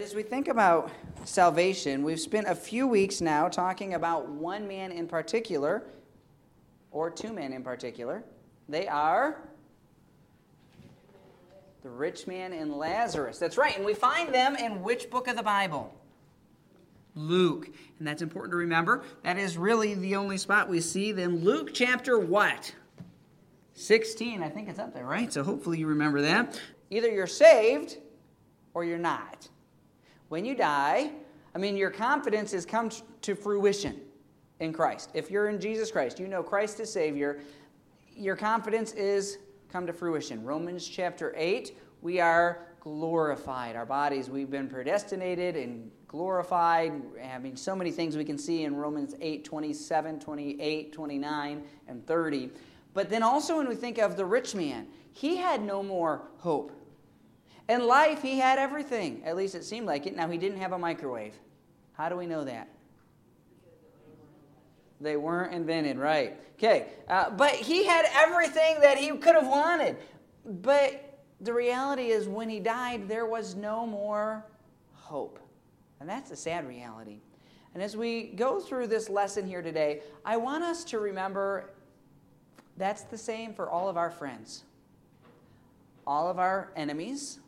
As 0.00 0.14
we 0.14 0.22
think 0.22 0.46
about 0.46 0.92
salvation, 1.24 2.04
we've 2.04 2.20
spent 2.20 2.46
a 2.46 2.54
few 2.54 2.86
weeks 2.86 3.20
now 3.20 3.48
talking 3.48 3.94
about 3.94 4.28
one 4.28 4.68
man 4.68 4.92
in 4.92 5.08
particular, 5.08 5.82
or 6.92 7.10
two 7.10 7.32
men 7.32 7.52
in 7.52 7.64
particular. 7.64 8.22
They 8.68 8.86
are 8.86 9.38
the 11.82 11.90
rich 11.90 12.28
man 12.28 12.52
and 12.52 12.76
Lazarus. 12.76 13.38
That's 13.38 13.58
right, 13.58 13.76
and 13.76 13.84
we 13.84 13.92
find 13.92 14.32
them 14.32 14.54
in 14.54 14.84
which 14.84 15.10
book 15.10 15.26
of 15.26 15.34
the 15.34 15.42
Bible? 15.42 15.92
Luke. 17.16 17.68
And 17.98 18.06
that's 18.06 18.22
important 18.22 18.52
to 18.52 18.58
remember. 18.58 19.02
That 19.24 19.36
is 19.36 19.58
really 19.58 19.94
the 19.94 20.14
only 20.14 20.38
spot 20.38 20.68
we 20.68 20.80
see 20.80 21.10
them. 21.10 21.42
Luke 21.42 21.70
chapter 21.74 22.20
what? 22.20 22.72
16. 23.74 24.44
I 24.44 24.48
think 24.48 24.68
it's 24.68 24.78
up 24.78 24.94
there, 24.94 25.06
right? 25.06 25.32
So 25.32 25.42
hopefully 25.42 25.80
you 25.80 25.88
remember 25.88 26.20
that. 26.20 26.60
Either 26.88 27.10
you're 27.10 27.26
saved 27.26 27.96
or 28.74 28.84
you're 28.84 28.96
not. 28.96 29.48
When 30.28 30.44
you 30.44 30.54
die, 30.54 31.10
I 31.54 31.58
mean, 31.58 31.76
your 31.76 31.90
confidence 31.90 32.52
has 32.52 32.66
come 32.66 32.90
to 33.22 33.34
fruition 33.34 34.00
in 34.60 34.72
Christ. 34.72 35.10
If 35.14 35.30
you're 35.30 35.48
in 35.48 35.60
Jesus 35.60 35.90
Christ, 35.90 36.18
you 36.18 36.28
know 36.28 36.42
Christ 36.42 36.80
is 36.80 36.92
Savior, 36.92 37.40
your 38.14 38.36
confidence 38.36 38.92
is 38.92 39.38
come 39.70 39.86
to 39.86 39.92
fruition. 39.92 40.44
Romans 40.44 40.86
chapter 40.86 41.32
8, 41.36 41.76
we 42.02 42.20
are 42.20 42.66
glorified. 42.80 43.76
Our 43.76 43.86
bodies, 43.86 44.30
we've 44.30 44.50
been 44.50 44.68
predestinated 44.68 45.56
and 45.56 45.90
glorified. 46.06 46.92
I 47.32 47.38
mean, 47.38 47.56
so 47.56 47.74
many 47.76 47.90
things 47.90 48.16
we 48.16 48.24
can 48.24 48.38
see 48.38 48.64
in 48.64 48.74
Romans 48.74 49.14
8, 49.20 49.44
27, 49.44 50.20
28, 50.20 50.92
29, 50.92 51.62
and 51.86 52.06
30. 52.06 52.50
But 52.94 53.10
then 53.10 53.22
also 53.22 53.58
when 53.58 53.68
we 53.68 53.74
think 53.74 53.98
of 53.98 54.16
the 54.16 54.24
rich 54.24 54.54
man, 54.54 54.86
he 55.12 55.36
had 55.36 55.62
no 55.62 55.82
more 55.82 56.22
hope. 56.38 56.72
In 57.68 57.86
life, 57.86 58.22
he 58.22 58.38
had 58.38 58.58
everything. 58.58 59.22
At 59.24 59.36
least 59.36 59.54
it 59.54 59.64
seemed 59.64 59.86
like 59.86 60.06
it. 60.06 60.16
Now, 60.16 60.28
he 60.28 60.38
didn't 60.38 60.58
have 60.58 60.72
a 60.72 60.78
microwave. 60.78 61.34
How 61.92 62.08
do 62.08 62.16
we 62.16 62.26
know 62.26 62.44
that? 62.44 62.68
They 65.00 65.16
weren't 65.16 65.52
invented, 65.52 65.98
right? 65.98 66.40
Okay. 66.54 66.86
Uh, 67.08 67.30
but 67.30 67.52
he 67.52 67.84
had 67.84 68.06
everything 68.14 68.80
that 68.80 68.98
he 68.98 69.10
could 69.10 69.34
have 69.34 69.46
wanted. 69.46 69.96
But 70.44 71.20
the 71.40 71.52
reality 71.52 72.06
is, 72.06 72.26
when 72.26 72.48
he 72.48 72.58
died, 72.58 73.06
there 73.06 73.26
was 73.26 73.54
no 73.54 73.86
more 73.86 74.44
hope. 74.94 75.38
And 76.00 76.08
that's 76.08 76.30
a 76.30 76.36
sad 76.36 76.66
reality. 76.66 77.20
And 77.74 77.82
as 77.82 77.96
we 77.96 78.28
go 78.28 78.60
through 78.60 78.86
this 78.86 79.08
lesson 79.08 79.46
here 79.46 79.62
today, 79.62 80.00
I 80.24 80.36
want 80.36 80.64
us 80.64 80.84
to 80.84 80.98
remember 80.98 81.70
that's 82.76 83.02
the 83.02 83.18
same 83.18 83.52
for 83.52 83.68
all 83.68 83.88
of 83.88 83.96
our 83.96 84.10
friends, 84.10 84.64
all 86.06 86.28
of 86.28 86.38
our 86.38 86.72
enemies, 86.76 87.40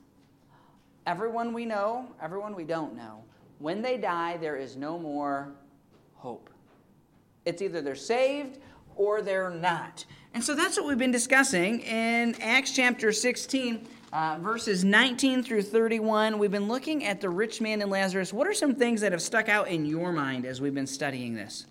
everyone 1.07 1.53
we 1.53 1.65
know, 1.65 2.07
everyone 2.23 2.55
we 2.55 2.65
don't 2.65 2.97
know, 2.97 3.23
when 3.59 3.83
they 3.83 3.97
die, 3.97 4.37
there 4.39 4.57
is 4.57 4.77
no 4.77 4.99
more 4.99 5.53
hope. 6.15 6.51
It's 7.45 7.63
either 7.63 7.81
they're 7.81 7.95
saved 7.95 8.59
or 8.97 9.23
they're 9.23 9.51
not. 9.51 10.05
And 10.35 10.43
so 10.43 10.55
that's 10.55 10.77
what 10.77 10.87
we've 10.87 10.99
been 10.99 11.11
discussing 11.11 11.81
in 11.81 12.35
Acts 12.41 12.73
chapter 12.73 13.13
16, 13.13 13.87
uh, 14.13 14.39
verses 14.41 14.85
19 14.85 15.43
through 15.43 15.63
31. 15.63 16.39
We've 16.39 16.51
been 16.51 16.69
looking 16.69 17.05
at 17.05 17.21
the 17.21 17.29
rich 17.29 17.61
man 17.61 17.83
and 17.83 17.91
Lazarus. 17.91 18.33
What 18.33 18.47
are 18.47 18.55
some 18.55 18.75
things 18.75 19.01
that 19.01 19.13
have 19.13 19.23
stuck 19.23 19.49
out 19.49 19.69
in 19.69 19.85
your 19.85 20.13
mind 20.13 20.47
as 20.47 20.61
we've 20.61 20.75
been 20.75 20.87
studying 20.87 21.35
this? 21.35 21.67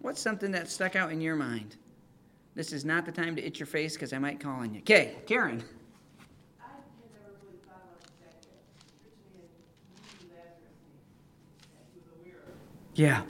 What's 0.00 0.20
something 0.20 0.52
that 0.52 0.70
stuck 0.70 0.94
out 0.94 1.10
in 1.10 1.20
your 1.20 1.36
mind? 1.36 1.76
This 2.54 2.72
is 2.72 2.84
not 2.84 3.04
the 3.04 3.12
time 3.12 3.36
to 3.36 3.44
itch 3.44 3.58
your 3.58 3.66
face 3.66 3.94
because 3.94 4.12
I 4.12 4.18
might 4.18 4.40
call 4.40 4.60
on 4.60 4.74
you. 4.74 4.80
Okay, 4.80 5.16
Karen. 5.26 5.62
Yeah. 12.98 13.22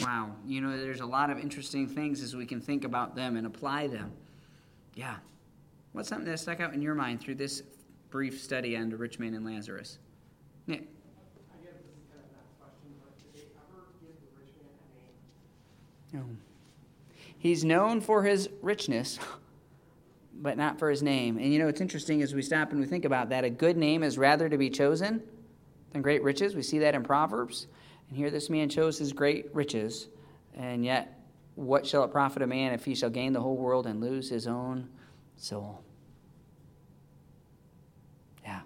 Wow. 0.00 0.30
You 0.46 0.60
know, 0.60 0.78
there's 0.78 1.00
a 1.00 1.06
lot 1.06 1.28
of 1.28 1.40
interesting 1.40 1.88
things 1.88 2.22
as 2.22 2.36
we 2.36 2.46
can 2.46 2.60
think 2.60 2.84
about 2.84 3.16
them 3.16 3.36
and 3.36 3.48
apply 3.48 3.88
them. 3.88 4.12
Yeah. 4.94 5.16
What's 5.90 6.08
something 6.08 6.30
that 6.30 6.38
stuck 6.38 6.60
out 6.60 6.72
in 6.72 6.80
your 6.80 6.94
mind 6.94 7.20
through 7.20 7.34
this 7.34 7.64
brief 8.10 8.40
study 8.40 8.76
on 8.76 8.90
the 8.90 8.96
rich 8.96 9.18
man 9.18 9.34
and 9.34 9.44
Lazarus? 9.44 9.98
Nick. 10.68 10.82
I 10.82 11.64
guess 11.64 11.72
this 11.82 11.96
is 11.96 12.06
kind 12.12 12.22
of 12.22 12.30
a 12.30 12.62
question, 12.62 12.94
but 13.02 13.18
did 13.18 13.34
they 13.34 13.48
ever 13.56 13.82
give 14.00 14.14
the 14.20 14.40
rich 14.40 14.54
man 14.62 14.70
a 16.12 16.20
name? 16.20 16.28
No. 16.30 16.36
He's 17.36 17.64
known 17.64 18.00
for 18.00 18.22
his 18.22 18.48
richness, 18.62 19.18
but 20.32 20.56
not 20.56 20.78
for 20.78 20.90
his 20.90 21.02
name. 21.02 21.38
And 21.38 21.52
you 21.52 21.58
know, 21.58 21.66
it's 21.66 21.80
interesting 21.80 22.22
as 22.22 22.32
we 22.32 22.42
stop 22.42 22.70
and 22.70 22.80
we 22.80 22.86
think 22.86 23.04
about 23.04 23.30
that. 23.30 23.42
A 23.42 23.50
good 23.50 23.76
name 23.76 24.04
is 24.04 24.16
rather 24.16 24.48
to 24.48 24.56
be 24.56 24.70
chosen 24.70 25.24
than 25.90 26.02
great 26.02 26.22
riches. 26.22 26.54
We 26.54 26.62
see 26.62 26.78
that 26.78 26.94
in 26.94 27.02
Proverbs. 27.02 27.66
And 28.14 28.20
here 28.20 28.30
this 28.30 28.48
man 28.48 28.68
chose 28.68 28.96
his 28.96 29.12
great 29.12 29.52
riches, 29.52 30.06
and 30.56 30.84
yet 30.84 31.18
what 31.56 31.84
shall 31.84 32.04
it 32.04 32.12
profit 32.12 32.42
a 32.42 32.46
man 32.46 32.72
if 32.72 32.84
he 32.84 32.94
shall 32.94 33.10
gain 33.10 33.32
the 33.32 33.40
whole 33.40 33.56
world 33.56 33.88
and 33.88 34.00
lose 34.00 34.30
his 34.30 34.46
own 34.46 34.88
soul? 35.36 35.82
Yeah. 38.44 38.60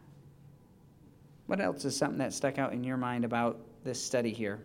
What 1.47 1.63
else 1.63 1.87
is 1.87 1.97
something 1.97 2.19
that 2.19 2.35
stuck 2.35 2.59
out 2.59 2.75
in 2.75 2.85
your 2.85 2.99
mind 2.99 3.25
about 3.25 3.59
this 3.85 3.99
study 3.99 4.35
here? 4.35 4.61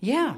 Yeah. 0.00 0.36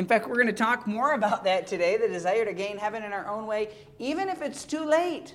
In 0.00 0.06
fact, 0.06 0.26
we're 0.26 0.36
going 0.36 0.46
to 0.46 0.54
talk 0.54 0.86
more 0.86 1.12
about 1.12 1.44
that 1.44 1.66
today 1.66 1.98
the 1.98 2.08
desire 2.08 2.46
to 2.46 2.54
gain 2.54 2.78
heaven 2.78 3.02
in 3.02 3.12
our 3.12 3.28
own 3.28 3.46
way, 3.46 3.68
even 3.98 4.30
if 4.30 4.40
it's 4.40 4.64
too 4.64 4.82
late. 4.82 5.34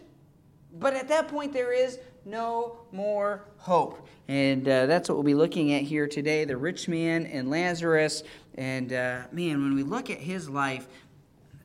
But 0.79 0.95
at 0.95 1.07
that 1.09 1.27
point, 1.27 1.53
there 1.53 1.71
is 1.71 1.99
no 2.25 2.79
more 2.91 3.45
hope. 3.57 4.07
And 4.27 4.67
uh, 4.67 4.87
that's 4.87 5.07
what 5.07 5.17
we'll 5.17 5.23
be 5.23 5.35
looking 5.35 5.73
at 5.73 5.83
here 5.83 6.07
today 6.07 6.45
the 6.45 6.57
rich 6.57 6.87
man 6.87 7.27
and 7.27 7.47
Lazarus. 7.47 8.23
And 8.55 8.91
uh, 8.91 9.25
man, 9.31 9.61
when 9.61 9.75
we 9.75 9.83
look 9.83 10.09
at 10.09 10.17
his 10.17 10.49
life, 10.49 10.87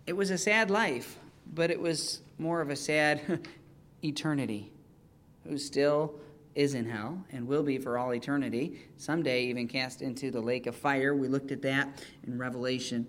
it 0.06 0.12
was 0.12 0.30
a 0.30 0.36
sad 0.36 0.70
life, 0.70 1.16
but 1.54 1.70
it 1.70 1.80
was 1.80 2.20
more 2.36 2.60
of 2.60 2.68
a 2.68 2.76
sad 2.76 3.48
eternity. 4.04 4.72
Who 5.48 5.56
still 5.56 6.20
is 6.54 6.74
in 6.74 6.88
hell 6.88 7.24
and 7.30 7.46
will 7.46 7.62
be 7.62 7.78
for 7.78 7.98
all 7.98 8.14
eternity, 8.14 8.80
someday 8.96 9.44
even 9.44 9.68
cast 9.68 10.02
into 10.02 10.30
the 10.30 10.40
lake 10.40 10.66
of 10.66 10.74
fire. 10.74 11.14
We 11.14 11.28
looked 11.28 11.52
at 11.52 11.62
that 11.62 12.04
in 12.26 12.38
Revelation. 12.38 13.06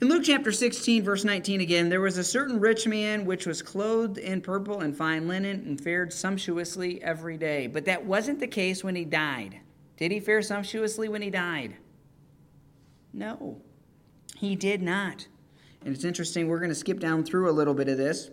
In 0.00 0.08
Luke 0.08 0.22
chapter 0.24 0.52
16, 0.52 1.02
verse 1.02 1.24
19 1.24 1.60
again, 1.60 1.88
there 1.88 2.00
was 2.00 2.18
a 2.18 2.24
certain 2.24 2.60
rich 2.60 2.86
man 2.86 3.24
which 3.24 3.46
was 3.46 3.62
clothed 3.62 4.18
in 4.18 4.40
purple 4.40 4.80
and 4.80 4.96
fine 4.96 5.26
linen 5.26 5.64
and 5.66 5.80
fared 5.80 6.12
sumptuously 6.12 7.02
every 7.02 7.36
day. 7.36 7.66
But 7.66 7.84
that 7.86 8.04
wasn't 8.04 8.38
the 8.38 8.46
case 8.46 8.84
when 8.84 8.94
he 8.94 9.04
died. 9.04 9.58
Did 9.96 10.12
he 10.12 10.20
fare 10.20 10.40
sumptuously 10.40 11.08
when 11.08 11.22
he 11.22 11.30
died? 11.30 11.76
No, 13.12 13.60
he 14.36 14.54
did 14.54 14.82
not. 14.82 15.26
And 15.84 15.94
it's 15.94 16.04
interesting, 16.04 16.46
we're 16.46 16.58
going 16.58 16.70
to 16.70 16.74
skip 16.74 17.00
down 17.00 17.24
through 17.24 17.50
a 17.50 17.52
little 17.52 17.74
bit 17.74 17.88
of 17.88 17.98
this. 17.98 18.30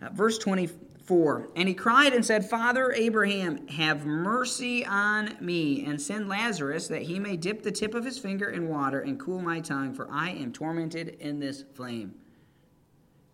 Uh, 0.00 0.10
verse 0.10 0.38
20, 0.38 0.68
4. 1.06 1.50
And 1.54 1.68
he 1.68 1.74
cried 1.74 2.12
and 2.12 2.24
said, 2.24 2.48
Father 2.48 2.92
Abraham, 2.92 3.68
have 3.68 4.04
mercy 4.04 4.84
on 4.84 5.36
me, 5.40 5.84
and 5.84 6.00
send 6.00 6.28
Lazarus 6.28 6.88
that 6.88 7.02
he 7.02 7.18
may 7.18 7.36
dip 7.36 7.62
the 7.62 7.70
tip 7.70 7.94
of 7.94 8.04
his 8.04 8.18
finger 8.18 8.50
in 8.50 8.68
water 8.68 9.00
and 9.00 9.18
cool 9.18 9.40
my 9.40 9.60
tongue, 9.60 9.94
for 9.94 10.08
I 10.10 10.30
am 10.30 10.52
tormented 10.52 11.16
in 11.20 11.38
this 11.38 11.64
flame. 11.74 12.14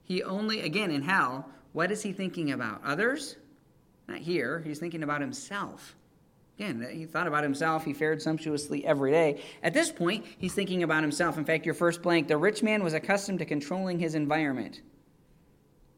He 0.04 0.22
only, 0.22 0.60
again, 0.60 0.90
in 0.90 1.02
hell, 1.02 1.48
what 1.72 1.90
is 1.90 2.02
he 2.02 2.12
thinking 2.12 2.52
about? 2.52 2.82
Others? 2.84 3.36
Not 4.08 4.18
here. 4.18 4.60
He's 4.64 4.78
thinking 4.78 5.02
about 5.02 5.20
himself. 5.20 5.96
Again, 6.58 6.86
he 6.92 7.06
thought 7.06 7.26
about 7.26 7.42
himself. 7.42 7.84
He 7.84 7.94
fared 7.94 8.20
sumptuously 8.20 8.84
every 8.84 9.10
day. 9.10 9.42
At 9.62 9.72
this 9.72 9.90
point, 9.90 10.26
he's 10.38 10.54
thinking 10.54 10.82
about 10.82 11.02
himself. 11.02 11.38
In 11.38 11.44
fact, 11.44 11.64
your 11.64 11.74
first 11.74 12.02
blank 12.02 12.28
the 12.28 12.36
rich 12.36 12.62
man 12.62 12.84
was 12.84 12.92
accustomed 12.92 13.38
to 13.38 13.46
controlling 13.46 13.98
his 13.98 14.14
environment. 14.14 14.82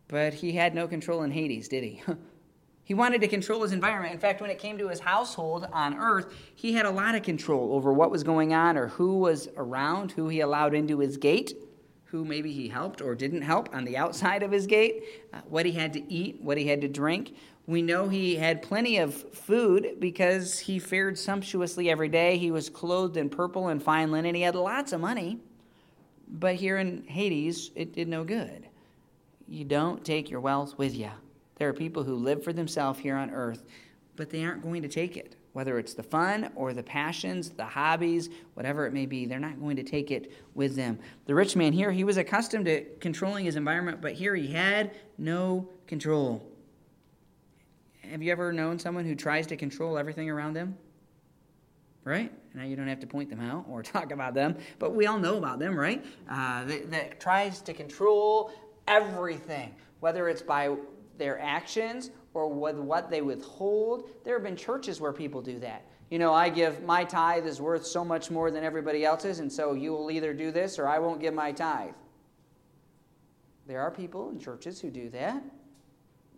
But 0.08 0.34
he 0.34 0.52
had 0.52 0.74
no 0.74 0.86
control 0.86 1.22
in 1.22 1.30
Hades, 1.30 1.68
did 1.68 1.82
he? 1.82 2.02
he 2.84 2.94
wanted 2.94 3.20
to 3.22 3.28
control 3.28 3.62
his 3.62 3.72
environment. 3.72 4.14
In 4.14 4.20
fact, 4.20 4.40
when 4.40 4.50
it 4.50 4.58
came 4.58 4.76
to 4.78 4.88
his 4.88 5.00
household 5.00 5.66
on 5.72 5.94
earth, 5.94 6.34
he 6.54 6.74
had 6.74 6.86
a 6.86 6.90
lot 6.90 7.14
of 7.14 7.22
control 7.22 7.74
over 7.74 7.92
what 7.92 8.10
was 8.10 8.22
going 8.22 8.52
on 8.52 8.76
or 8.76 8.88
who 8.88 9.18
was 9.18 9.48
around, 9.56 10.12
who 10.12 10.28
he 10.28 10.40
allowed 10.40 10.74
into 10.74 10.98
his 10.98 11.16
gate, 11.16 11.54
who 12.04 12.24
maybe 12.24 12.52
he 12.52 12.68
helped 12.68 13.00
or 13.00 13.14
didn't 13.14 13.42
help 13.42 13.74
on 13.74 13.84
the 13.84 13.96
outside 13.96 14.42
of 14.42 14.52
his 14.52 14.66
gate, 14.66 15.02
uh, 15.32 15.40
what 15.48 15.66
he 15.66 15.72
had 15.72 15.92
to 15.94 16.12
eat, 16.12 16.40
what 16.40 16.58
he 16.58 16.66
had 16.66 16.80
to 16.82 16.88
drink. 16.88 17.34
We 17.66 17.80
know 17.80 18.10
he 18.10 18.36
had 18.36 18.60
plenty 18.60 18.98
of 18.98 19.14
food 19.14 19.96
because 19.98 20.58
he 20.58 20.78
fared 20.78 21.18
sumptuously 21.18 21.90
every 21.90 22.10
day. 22.10 22.36
He 22.36 22.50
was 22.50 22.68
clothed 22.68 23.16
in 23.16 23.30
purple 23.30 23.68
and 23.68 23.82
fine 23.82 24.12
linen. 24.12 24.34
He 24.34 24.42
had 24.42 24.54
lots 24.54 24.92
of 24.92 25.00
money. 25.00 25.40
But 26.28 26.56
here 26.56 26.76
in 26.76 27.04
Hades, 27.06 27.70
it 27.74 27.94
did 27.94 28.06
no 28.06 28.22
good 28.22 28.68
you 29.48 29.64
don't 29.64 30.04
take 30.04 30.30
your 30.30 30.40
wealth 30.40 30.76
with 30.78 30.94
you. 30.96 31.10
There 31.56 31.68
are 31.68 31.74
people 31.74 32.02
who 32.02 32.16
live 32.16 32.42
for 32.42 32.52
themselves 32.52 32.98
here 32.98 33.16
on 33.16 33.30
earth, 33.30 33.64
but 34.16 34.30
they 34.30 34.44
aren't 34.44 34.62
going 34.62 34.82
to 34.82 34.88
take 34.88 35.16
it. 35.16 35.36
whether 35.54 35.78
it's 35.78 35.94
the 35.94 36.02
fun 36.02 36.50
or 36.56 36.72
the 36.74 36.82
passions, 36.82 37.50
the 37.50 37.64
hobbies, 37.64 38.28
whatever 38.54 38.86
it 38.86 38.92
may 38.92 39.06
be, 39.06 39.24
they're 39.24 39.38
not 39.38 39.60
going 39.60 39.76
to 39.76 39.84
take 39.84 40.10
it 40.10 40.32
with 40.54 40.74
them. 40.74 40.98
The 41.26 41.34
rich 41.34 41.54
man 41.54 41.72
here, 41.72 41.92
he 41.92 42.02
was 42.02 42.16
accustomed 42.16 42.64
to 42.64 42.82
controlling 42.98 43.44
his 43.44 43.54
environment, 43.54 44.00
but 44.02 44.14
here 44.14 44.34
he 44.34 44.48
had 44.48 44.90
no 45.16 45.68
control. 45.86 46.44
Have 48.10 48.20
you 48.20 48.32
ever 48.32 48.52
known 48.52 48.80
someone 48.80 49.04
who 49.04 49.14
tries 49.14 49.46
to 49.46 49.56
control 49.56 49.96
everything 49.96 50.28
around 50.28 50.54
them? 50.54 50.76
Right? 52.02 52.32
Now 52.52 52.64
you 52.64 52.74
don't 52.74 52.88
have 52.88 53.00
to 53.00 53.06
point 53.06 53.30
them 53.30 53.40
out 53.40 53.64
or 53.70 53.82
talk 53.84 54.10
about 54.10 54.34
them, 54.34 54.56
but 54.80 54.92
we 54.94 55.06
all 55.06 55.20
know 55.20 55.38
about 55.38 55.60
them, 55.60 55.78
right? 55.78 56.04
Uh, 56.28 56.64
that, 56.64 56.90
that 56.90 57.20
tries 57.20 57.60
to 57.62 57.72
control 57.72 58.50
everything, 58.86 59.74
whether 60.00 60.28
it's 60.28 60.42
by 60.42 60.74
their 61.18 61.38
actions 61.40 62.10
or 62.32 62.48
with 62.48 62.76
what 62.76 63.10
they 63.10 63.22
withhold. 63.22 64.10
There 64.24 64.34
have 64.34 64.42
been 64.42 64.56
churches 64.56 65.00
where 65.00 65.12
people 65.12 65.40
do 65.40 65.58
that. 65.60 65.84
You 66.10 66.18
know, 66.18 66.32
I 66.32 66.48
give 66.48 66.82
my 66.82 67.04
tithe 67.04 67.46
is 67.46 67.60
worth 67.60 67.86
so 67.86 68.04
much 68.04 68.30
more 68.30 68.50
than 68.50 68.62
everybody 68.62 69.04
else's, 69.04 69.38
and 69.38 69.50
so 69.50 69.72
you 69.72 69.92
will 69.92 70.10
either 70.10 70.34
do 70.34 70.50
this 70.50 70.78
or 70.78 70.86
I 70.86 70.98
won't 70.98 71.20
give 71.20 71.34
my 71.34 71.52
tithe. 71.52 71.94
There 73.66 73.80
are 73.80 73.90
people 73.90 74.30
in 74.30 74.38
churches 74.38 74.80
who 74.80 74.90
do 74.90 75.08
that. 75.10 75.42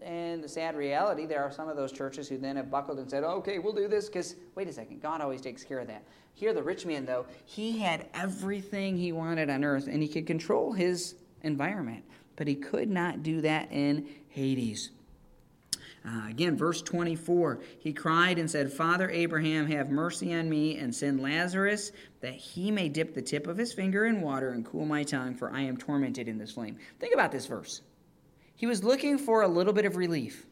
And 0.02 0.44
the 0.44 0.48
sad 0.48 0.76
reality, 0.76 1.26
there 1.26 1.42
are 1.42 1.50
some 1.50 1.68
of 1.68 1.76
those 1.76 1.90
churches 1.90 2.28
who 2.28 2.36
then 2.36 2.56
have 2.56 2.70
buckled 2.70 2.98
and 2.98 3.10
said, 3.10 3.24
okay, 3.24 3.58
we'll 3.58 3.72
do 3.72 3.88
this 3.88 4.06
because, 4.06 4.36
wait 4.54 4.68
a 4.68 4.72
second, 4.72 5.00
God 5.00 5.20
always 5.20 5.40
takes 5.40 5.64
care 5.64 5.80
of 5.80 5.88
that. 5.88 6.04
Here, 6.34 6.52
the 6.52 6.62
rich 6.62 6.84
man, 6.84 7.06
though, 7.06 7.26
he 7.46 7.78
had 7.78 8.06
everything 8.12 8.96
he 8.96 9.12
wanted 9.12 9.48
on 9.48 9.64
earth 9.64 9.88
and 9.88 10.02
he 10.02 10.08
could 10.08 10.26
control 10.26 10.72
his 10.72 11.16
environment, 11.42 12.04
but 12.36 12.46
he 12.46 12.54
could 12.54 12.88
not 12.88 13.22
do 13.22 13.40
that 13.40 13.72
in 13.72 14.06
Hades. 14.28 14.90
Uh, 16.06 16.28
again, 16.28 16.56
verse 16.56 16.82
24, 16.82 17.60
he 17.80 17.92
cried 17.92 18.38
and 18.38 18.48
said, 18.48 18.72
Father 18.72 19.10
Abraham, 19.10 19.66
have 19.66 19.90
mercy 19.90 20.32
on 20.32 20.48
me 20.48 20.78
and 20.78 20.94
send 20.94 21.20
Lazarus 21.20 21.90
that 22.20 22.34
he 22.34 22.70
may 22.70 22.88
dip 22.88 23.12
the 23.12 23.22
tip 23.22 23.48
of 23.48 23.56
his 23.56 23.72
finger 23.72 24.06
in 24.06 24.20
water 24.20 24.50
and 24.50 24.64
cool 24.64 24.86
my 24.86 25.02
tongue, 25.02 25.34
for 25.34 25.50
I 25.50 25.62
am 25.62 25.76
tormented 25.76 26.28
in 26.28 26.38
this 26.38 26.52
flame. 26.52 26.76
Think 27.00 27.12
about 27.12 27.32
this 27.32 27.46
verse. 27.46 27.80
He 28.54 28.66
was 28.66 28.84
looking 28.84 29.18
for 29.18 29.42
a 29.42 29.48
little 29.48 29.72
bit 29.72 29.84
of 29.84 29.96
relief. 29.96 30.46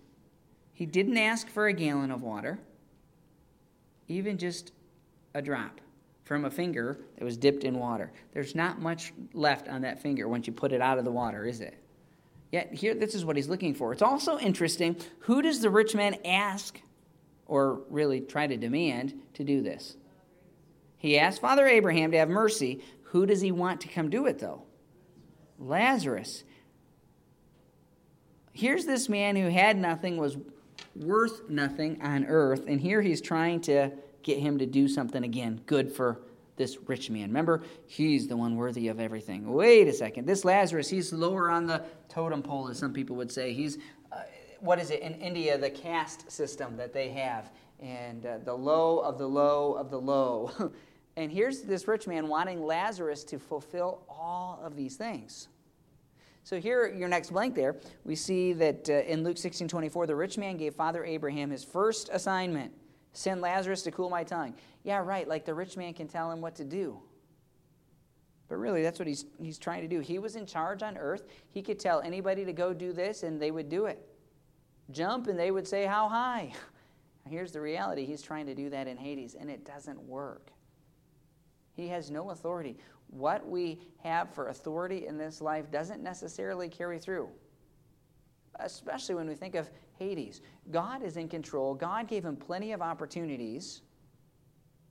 He 0.73 0.87
didn't 0.87 1.17
ask 1.17 1.49
for 1.49 1.69
a 1.69 1.73
gallon 1.73 2.11
of 2.11 2.21
water, 2.21 2.59
even 4.09 4.39
just 4.39 4.73
a 5.35 5.41
drop 5.41 5.81
from 6.25 6.47
a 6.47 6.51
finger 6.51 6.99
that 7.17 7.25
was 7.25 7.37
dipped 7.37 7.65
in 7.65 7.79
water. 7.79 8.11
There's 8.33 8.55
not 8.55 8.81
much 8.81 9.13
left 9.33 9.69
on 9.69 9.83
that 9.83 10.01
finger 10.01 10.27
once 10.27 10.47
you 10.47 10.53
put 10.53 10.73
it 10.73 10.81
out 10.81 10.99
of 10.99 11.05
the 11.05 11.13
water, 11.13 11.45
is 11.45 11.61
it? 11.61 11.79
Yet 12.51 12.73
here, 12.73 12.95
this 12.95 13.15
is 13.15 13.25
what 13.25 13.37
he's 13.37 13.49
looking 13.49 13.75
for. 13.75 13.93
It's 13.93 14.03
also 14.03 14.39
interesting 14.39 14.97
who 15.21 15.43
does 15.43 15.61
the 15.61 15.71
rich 15.71 15.95
man 15.95 16.17
ask, 16.25 16.81
or 17.47 17.83
really 17.91 18.21
try 18.21 18.47
to 18.47 18.57
demand, 18.57 19.15
to 19.35 19.45
do 19.45 19.61
this? 19.61 19.97
He 20.97 21.19
asked 21.19 21.41
Father 21.41 21.67
Abraham 21.67 22.11
to 22.13 22.19
have 22.19 22.29
mercy. 22.29 22.83
Who 23.03 23.27
does 23.27 23.43
he 23.43 23.53
want 23.53 23.83
to 23.83 23.89
come 23.89 24.09
do 24.09 24.27
it, 24.27 24.39
though? 24.39 24.63
Lazarus. 25.59 26.45
Here's 28.53 28.87
this 28.87 29.09
man 29.09 29.37
who 29.37 29.49
had 29.49 29.77
nothing, 29.77 30.17
was 30.17 30.39
worth 30.97 31.51
nothing 31.51 32.01
on 32.01 32.25
earth, 32.25 32.65
and 32.67 32.81
here 32.81 33.03
he's 33.03 33.21
trying 33.21 33.61
to 33.63 33.91
get 34.25 34.39
him 34.39 34.59
to 34.59 34.67
do 34.67 34.89
something 34.89 35.23
again, 35.23 35.61
good 35.67 35.93
for 35.93 36.21
this 36.57 36.79
rich 36.87 37.11
man. 37.11 37.29
Remember, 37.29 37.63
he's 37.87 38.27
the 38.27 38.37
one 38.37 38.57
worthy 38.57 38.89
of 38.89 38.99
everything. 38.99 39.53
Wait 39.53 39.87
a 39.87 39.93
second. 39.93 40.27
This 40.27 40.45
Lazarus, 40.45 40.89
he's 40.89 41.13
lower 41.13 41.51
on 41.51 41.67
the 41.67 41.85
totem 42.09 42.43
pole, 42.43 42.69
as 42.69 42.79
some 42.79 42.93
people 42.93 43.17
would 43.17 43.31
say. 43.31 43.53
He's, 43.53 43.79
uh, 44.11 44.21
what 44.61 44.81
is 44.81 44.91
it, 44.91 45.01
in 45.01 45.15
India, 45.15 45.59
the 45.59 45.71
caste 45.71 46.31
system 46.31 46.77
that 46.77 46.93
they 46.93 47.11
have, 47.11 47.51
and 47.81 48.25
uh, 48.25 48.39
the 48.45 48.55
low 48.55 48.99
of 49.01 49.19
the 49.19 49.27
low 49.27 49.75
of 49.75 49.91
the 49.91 50.01
low. 50.01 50.73
and 51.17 51.31
here's 51.31 51.63
this 51.63 51.87
rich 51.87 52.07
man 52.07 52.29
wanting 52.29 52.65
Lazarus 52.65 53.25
to 53.25 53.39
fulfill 53.39 54.03
all 54.09 54.61
of 54.63 54.77
these 54.77 54.97
things. 54.97 55.49
So 56.45 56.61
here, 56.61 56.93
your 56.95 57.09
next 57.09 57.31
blank 57.31 57.55
there, 57.55 57.77
we 58.05 58.15
see 58.15 58.53
that 58.53 58.89
uh, 58.89 58.93
in 58.93 59.25
Luke 59.25 59.39
16 59.39 59.67
24, 59.67 60.07
the 60.07 60.15
rich 60.15 60.39
man 60.39 60.57
gave 60.57 60.75
Father 60.75 61.05
Abraham 61.05 61.51
his 61.51 61.65
first 61.65 62.11
assignment 62.13 62.73
send 63.15 63.41
Lazarus 63.41 63.83
to 63.83 63.91
cool 63.91 64.11
my 64.11 64.25
tongue. 64.25 64.55
Yeah, 64.83 64.99
right, 64.99 65.27
like 65.27 65.47
the 65.47 65.55
rich 65.55 65.77
man 65.77 65.95
can 65.95 66.07
tell 66.07 66.31
him 66.31 66.41
what 66.41 66.55
to 66.57 66.65
do. 66.65 67.01
But 68.49 68.57
really, 68.57 68.83
that's 68.83 68.99
what 68.99 69.09
he's, 69.09 69.25
he's 69.41 69.59
trying 69.59 69.81
to 69.83 69.89
do. 69.89 70.01
He 70.01 70.19
was 70.19 70.37
in 70.37 70.45
charge 70.45 70.83
on 70.83 70.99
earth. 70.99 71.25
He 71.51 71.63
could 71.63 71.79
tell 71.79 72.01
anybody 72.03 72.45
to 72.45 72.53
go 72.53 72.75
do 72.75 72.93
this, 72.93 73.23
and 73.23 73.41
they 73.41 73.51
would 73.51 73.71
do 73.71 73.87
it. 73.87 74.07
Jump, 74.91 75.29
and 75.29 75.39
they 75.39 75.51
would 75.51 75.67
say, 75.67 75.87
How 75.87 76.09
high? 76.09 76.53
Here's 77.29 77.53
the 77.53 77.61
reality 77.61 78.05
he's 78.05 78.21
trying 78.21 78.45
to 78.47 78.55
do 78.55 78.69
that 78.69 78.87
in 78.87 78.99
Hades, 78.99 79.35
and 79.35 79.49
it 79.49 79.65
doesn't 79.65 79.99
work. 80.03 80.51
He 81.73 81.89
has 81.89 82.11
no 82.11 82.31
authority. 82.31 82.77
What 83.07 83.49
we 83.49 83.81
have 84.03 84.35
for 84.35 84.49
authority 84.49 85.07
in 85.07 85.17
this 85.17 85.41
life 85.41 85.71
doesn't 85.71 86.03
necessarily 86.03 86.69
carry 86.69 86.99
through, 86.99 87.29
especially 88.61 89.15
when 89.15 89.29
we 89.29 89.35
think 89.35 89.55
of 89.55 89.71
Hades. 89.99 90.41
God 90.71 91.03
is 91.03 91.17
in 91.17 91.29
control. 91.29 91.75
God 91.75 92.09
gave 92.09 92.25
him 92.25 92.37
plenty 92.37 92.73
of 92.73 92.83
opportunities 92.83 93.83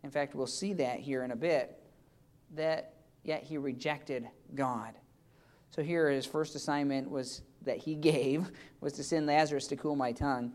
in 0.03 0.11
fact, 0.11 0.35
we'll 0.35 0.47
see 0.47 0.73
that 0.73 0.99
here 0.99 1.23
in 1.23 1.31
a 1.31 1.35
bit, 1.35 1.81
that 2.55 2.93
yet 3.23 3.43
he 3.43 3.57
rejected 3.57 4.27
God. 4.53 4.93
So 5.71 5.81
here 5.81 6.09
his 6.09 6.25
first 6.25 6.55
assignment 6.55 7.09
was 7.09 7.41
that 7.63 7.77
he 7.77 7.95
gave 8.11 8.51
was 8.81 8.93
to 8.93 9.03
send 9.03 9.25
Lazarus 9.25 9.67
to 9.67 9.75
cool 9.75 9.95
my 9.95 10.11
tongue. 10.11 10.53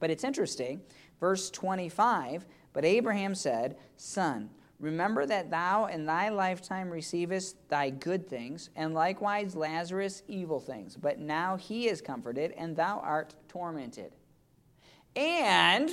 But 0.00 0.10
it's 0.10 0.24
interesting, 0.24 0.80
verse 1.20 1.50
25, 1.50 2.46
but 2.72 2.84
Abraham 2.84 3.34
said, 3.34 3.76
Son, 3.96 4.48
remember 4.82 5.24
that 5.24 5.48
thou 5.48 5.86
in 5.86 6.04
thy 6.04 6.28
lifetime 6.28 6.90
receivest 6.90 7.56
thy 7.68 7.88
good 7.88 8.28
things, 8.28 8.68
and 8.76 8.92
likewise 8.92 9.54
Lazarus 9.54 10.22
evil 10.26 10.60
things. 10.60 10.96
But 10.96 11.20
now 11.20 11.56
he 11.56 11.88
is 11.88 12.02
comforted, 12.02 12.52
and 12.58 12.76
thou 12.76 12.98
art 12.98 13.34
tormented. 13.48 14.12
And 15.14 15.88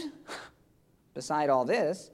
beside 1.13 1.49
all 1.49 1.65
this, 1.65 2.09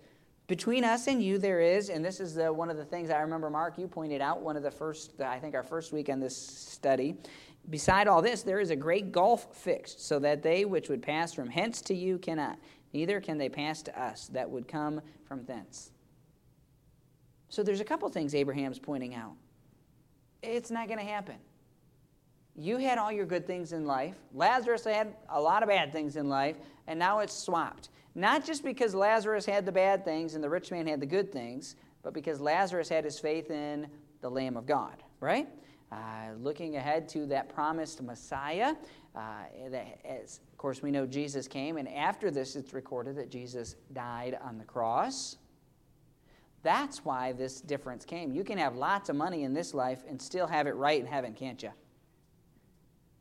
between 0.47 0.83
us 0.83 1.07
and 1.07 1.23
you, 1.23 1.37
there 1.37 1.61
is, 1.61 1.89
and 1.89 2.03
this 2.03 2.19
is 2.19 2.35
the, 2.35 2.51
one 2.51 2.69
of 2.69 2.75
the 2.75 2.85
things 2.85 3.09
I 3.09 3.21
remember, 3.21 3.49
Mark, 3.49 3.77
you 3.77 3.87
pointed 3.87 4.21
out, 4.21 4.41
one 4.41 4.57
of 4.57 4.61
the 4.61 4.69
first, 4.69 5.21
I 5.21 5.39
think 5.39 5.55
our 5.55 5.63
first 5.63 5.93
week 5.93 6.09
on 6.09 6.19
this 6.19 6.35
study. 6.35 7.15
Beside 7.69 8.07
all 8.07 8.21
this, 8.21 8.43
there 8.43 8.59
is 8.59 8.69
a 8.69 8.75
great 8.75 9.13
gulf 9.13 9.55
fixed, 9.55 10.05
so 10.05 10.19
that 10.19 10.43
they 10.43 10.65
which 10.65 10.89
would 10.89 11.01
pass 11.01 11.33
from 11.33 11.49
hence 11.49 11.81
to 11.83 11.95
you 11.95 12.19
cannot, 12.19 12.59
neither 12.93 13.21
can 13.21 13.37
they 13.37 13.49
pass 13.49 13.81
to 13.83 13.99
us 13.99 14.27
that 14.33 14.47
would 14.49 14.67
come 14.67 15.01
from 15.25 15.45
thence. 15.45 15.91
So 17.49 17.63
there's 17.63 17.79
a 17.79 17.85
couple 17.85 18.09
things 18.09 18.35
Abraham's 18.35 18.79
pointing 18.79 19.15
out. 19.15 19.33
It's 20.43 20.71
not 20.71 20.87
going 20.87 20.99
to 20.99 21.05
happen. 21.05 21.35
You 22.55 22.77
had 22.77 22.97
all 22.97 23.11
your 23.11 23.25
good 23.25 23.45
things 23.45 23.73
in 23.73 23.85
life. 23.85 24.15
Lazarus 24.33 24.85
had 24.85 25.15
a 25.29 25.39
lot 25.39 25.61
of 25.61 25.69
bad 25.69 25.91
things 25.91 26.15
in 26.15 26.29
life, 26.29 26.55
and 26.87 26.97
now 26.97 27.19
it's 27.19 27.33
swapped. 27.33 27.89
Not 28.15 28.45
just 28.45 28.63
because 28.63 28.95
Lazarus 28.95 29.45
had 29.45 29.65
the 29.65 29.71
bad 29.71 30.05
things 30.05 30.35
and 30.35 30.43
the 30.43 30.49
rich 30.49 30.71
man 30.71 30.87
had 30.87 31.01
the 31.01 31.05
good 31.05 31.33
things, 31.33 31.75
but 32.01 32.13
because 32.13 32.39
Lazarus 32.39 32.87
had 32.87 33.03
his 33.03 33.19
faith 33.19 33.51
in 33.51 33.87
the 34.21 34.29
Lamb 34.29 34.55
of 34.55 34.65
God, 34.65 35.03
right? 35.19 35.49
Uh, 35.91 36.33
looking 36.39 36.77
ahead 36.77 37.09
to 37.09 37.25
that 37.25 37.53
promised 37.53 38.01
Messiah, 38.01 38.75
uh, 39.15 39.19
that 39.69 39.99
as, 40.05 40.39
of 40.51 40.57
course, 40.57 40.81
we 40.81 40.91
know 40.91 41.05
Jesus 41.05 41.47
came, 41.47 41.77
and 41.77 41.89
after 41.89 42.31
this, 42.31 42.55
it's 42.55 42.73
recorded 42.73 43.17
that 43.17 43.29
Jesus 43.29 43.75
died 43.91 44.37
on 44.41 44.57
the 44.57 44.63
cross. 44.63 45.37
That's 46.65 47.05
why 47.05 47.31
this 47.31 47.61
difference 47.61 48.05
came. 48.05 48.31
You 48.31 48.43
can 48.43 48.57
have 48.57 48.75
lots 48.75 49.09
of 49.09 49.15
money 49.15 49.43
in 49.43 49.53
this 49.53 49.75
life 49.75 50.01
and 50.09 50.19
still 50.19 50.47
have 50.47 50.65
it 50.65 50.71
right 50.71 50.99
in 50.99 51.05
heaven, 51.05 51.35
can't 51.35 51.61
you? 51.61 51.69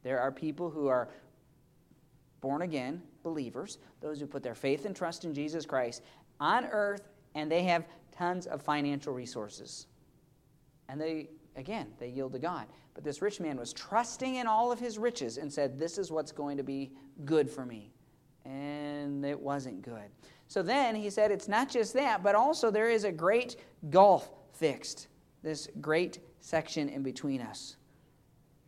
There 0.03 0.19
are 0.19 0.33
people 0.33 0.71
who 0.71 0.87
are 0.87 1.11
born 2.41 2.63
again, 2.63 3.03
believers, 3.23 3.77
those 4.01 4.19
who 4.19 4.27
put 4.27 4.43
their 4.43 4.55
faith 4.55 4.87
and 4.87 4.97
trust 4.97 5.27
in 5.27 5.35
Jesus 5.35 5.67
Christ 5.67 6.01
on 6.41 6.65
earth, 6.65 7.03
and 7.35 7.53
they 7.53 7.65
have 7.65 7.85
tons 8.17 8.47
of 8.47 8.63
financial 8.63 9.13
resources. 9.13 9.89
And 10.89 10.99
they, 10.99 11.29
again, 11.55 11.89
they 11.99 12.09
yield 12.09 12.33
to 12.33 12.39
God. 12.39 12.67
But 12.95 13.05
this 13.05 13.21
rich 13.21 13.41
man 13.41 13.59
was 13.59 13.75
trusting 13.75 14.37
in 14.37 14.47
all 14.47 14.73
of 14.73 14.81
his 14.81 14.97
riches 14.97 15.37
and 15.37 15.53
said, 15.53 15.79
This 15.79 15.99
is 15.99 16.11
what's 16.11 16.33
going 16.33 16.57
to 16.57 16.63
be 16.63 16.93
good 17.27 17.51
for 17.51 17.67
me. 17.67 17.93
And 18.47 19.23
it 19.23 19.39
wasn't 19.39 19.83
good. 19.83 20.09
So 20.55 20.63
then 20.63 20.95
he 20.95 21.11
said, 21.11 21.33
It's 21.33 21.49
not 21.49 21.69
just 21.69 21.95
that, 21.95 22.23
but 22.23 22.37
also 22.37 22.71
there 22.71 22.89
is 22.89 23.03
a 23.03 23.11
great 23.11 23.57
gulf 23.91 24.31
fixed, 24.53 25.09
this 25.43 25.67
great 25.81 26.21
section 26.39 26.89
in 26.89 27.03
between 27.03 27.41
us 27.41 27.75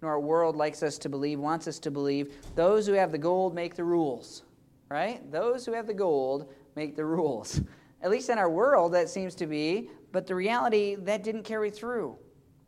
And 0.00 0.10
our 0.10 0.18
world 0.18 0.56
likes 0.56 0.82
us 0.82 0.98
to 0.98 1.08
believe, 1.08 1.38
wants 1.38 1.68
us 1.68 1.78
to 1.78 1.92
believe, 1.92 2.34
those 2.56 2.88
who 2.88 2.94
have 2.94 3.12
the 3.12 3.18
gold 3.18 3.54
make 3.54 3.76
the 3.76 3.84
rules, 3.84 4.42
right? 4.88 5.30
Those 5.30 5.64
who 5.64 5.74
have 5.74 5.86
the 5.86 5.94
gold 5.94 6.52
make 6.74 6.96
the 6.96 7.04
rules. 7.04 7.60
At 8.02 8.10
least 8.10 8.30
in 8.30 8.38
our 8.38 8.50
world, 8.50 8.92
that 8.94 9.08
seems 9.08 9.36
to 9.36 9.46
be, 9.46 9.88
but 10.10 10.26
the 10.26 10.34
reality, 10.34 10.96
that 10.96 11.22
didn't 11.22 11.44
carry 11.44 11.70
through. 11.70 12.18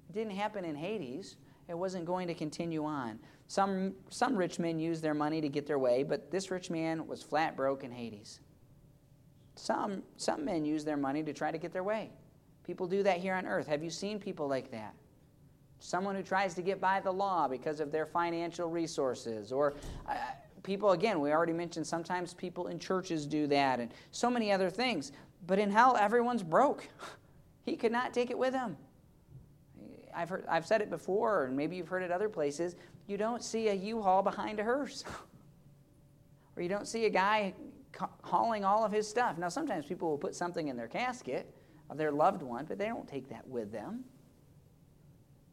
It 0.09 0.13
didn't 0.13 0.37
happen 0.37 0.65
in 0.65 0.77
Hades. 0.77 1.39
It 1.67 1.77
wasn't 1.77 2.05
going 2.05 2.29
to 2.29 2.35
continue 2.35 2.85
on. 2.85 3.19
Some, 3.49 3.95
some 4.11 4.37
rich 4.37 4.61
men 4.61 4.79
used 4.79 5.03
their 5.03 5.13
money 5.13 5.41
to 5.41 5.49
get 5.49 5.67
their 5.67 5.81
way, 5.81 6.05
but 6.05 6.31
this 6.31 6.53
rich 6.53 6.71
man 6.71 7.05
was 7.09 7.21
flat 7.21 7.57
broke 7.57 7.83
in 7.83 7.91
Hades. 7.91 8.39
Some, 9.59 10.03
some 10.17 10.45
men 10.45 10.65
use 10.65 10.85
their 10.85 10.97
money 10.97 11.23
to 11.25 11.33
try 11.33 11.51
to 11.51 11.59
get 11.59 11.73
their 11.73 11.83
way. 11.83 12.11
People 12.65 12.87
do 12.87 13.03
that 13.03 13.19
here 13.19 13.35
on 13.35 13.47
earth. 13.47 13.67
Have 13.67 13.83
you 13.83 13.91
seen 13.91 14.21
people 14.21 14.47
like 14.47 14.71
that? 14.71 14.95
Someone 15.81 16.15
who 16.15 16.23
tries 16.23 16.55
to 16.55 16.63
get 16.63 16.81
by 16.81 17.01
the 17.01 17.11
law 17.11 17.49
because 17.49 17.81
of 17.81 17.91
their 17.91 18.07
financial 18.07 18.69
resources. 18.69 19.53
Or 19.53 19.75
uh, 20.09 20.15
people, 20.63 20.93
again, 20.93 21.21
we 21.21 21.33
already 21.33 21.53
mentioned 21.53 21.87
sometimes 21.87 22.35
people 22.35 22.69
in 22.69 22.79
churches 22.79 23.27
do 23.27 23.47
that 23.49 23.81
and 23.81 23.93
so 24.13 24.31
many 24.31 24.53
other 24.53 24.71
things. 24.71 25.13
But 25.47 25.59
in 25.59 25.71
hell, 25.71 25.97
everyone's 25.97 26.43
broke. 26.43 26.89
He 27.65 27.77
could 27.77 27.93
not 27.93 28.15
take 28.15 28.31
it 28.31 28.39
with 28.39 28.55
him. 28.55 28.79
I've, 30.17 30.31
heard, 30.31 30.47
I've 30.49 30.67
said 30.67 30.81
it 30.81 30.89
before, 30.89 31.45
and 31.45 31.55
maybe 31.55 31.77
you've 31.77 31.89
heard 31.89 32.03
it 32.03 32.11
other 32.11 32.31
places. 32.31 32.77
You 33.07 33.19
don't 33.19 33.45
see 33.45 33.69
a 33.69 33.75
U-Haul 33.75 34.23
behind 34.23 34.59
a 34.59 34.65
hearse. 34.65 35.05
or 36.57 36.63
you 36.63 36.71
don't 36.71 36.89
see 36.89 37.05
a 37.05 37.11
guy 37.11 37.53
hauling 38.23 38.65
all 38.65 38.85
of 38.85 38.93
his 38.93 39.09
stuff. 39.09 39.39
Now, 39.39 39.49
sometimes 39.49 39.87
people 39.87 40.11
will 40.11 40.19
put 40.19 40.35
something 40.35 40.69
in 40.69 40.77
their 40.77 40.89
casket 40.89 41.53
of 41.91 41.97
their 41.97 42.13
loved 42.13 42.43
one, 42.43 42.65
but 42.67 42.79
they 42.79 42.87
don't 42.87 43.09
take 43.09 43.29
that 43.31 43.47
with 43.47 43.73
them. 43.73 44.05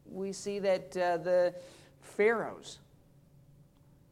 We 0.04 0.32
see 0.32 0.58
that 0.60 0.96
uh, 0.96 1.16
the 1.18 1.54
pharaohs, 2.00 2.78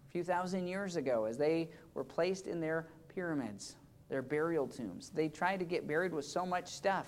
a 0.09 0.11
few 0.11 0.25
thousand 0.25 0.67
years 0.67 0.97
ago, 0.97 1.25
as 1.25 1.39
they 1.39 1.71
were 1.95 2.05
placed 2.05 2.47
in 2.47 2.61
their 2.61 2.89
pyramids, 3.09 3.77
their 4.09 4.23
burial 4.23 4.67
tombs, 4.67 5.11
they 5.15 5.29
tried 5.29 5.59
to 5.59 5.65
get 5.65 5.87
buried 5.87 6.13
with 6.13 6.25
so 6.25 6.45
much 6.45 6.69
stuff 6.69 7.07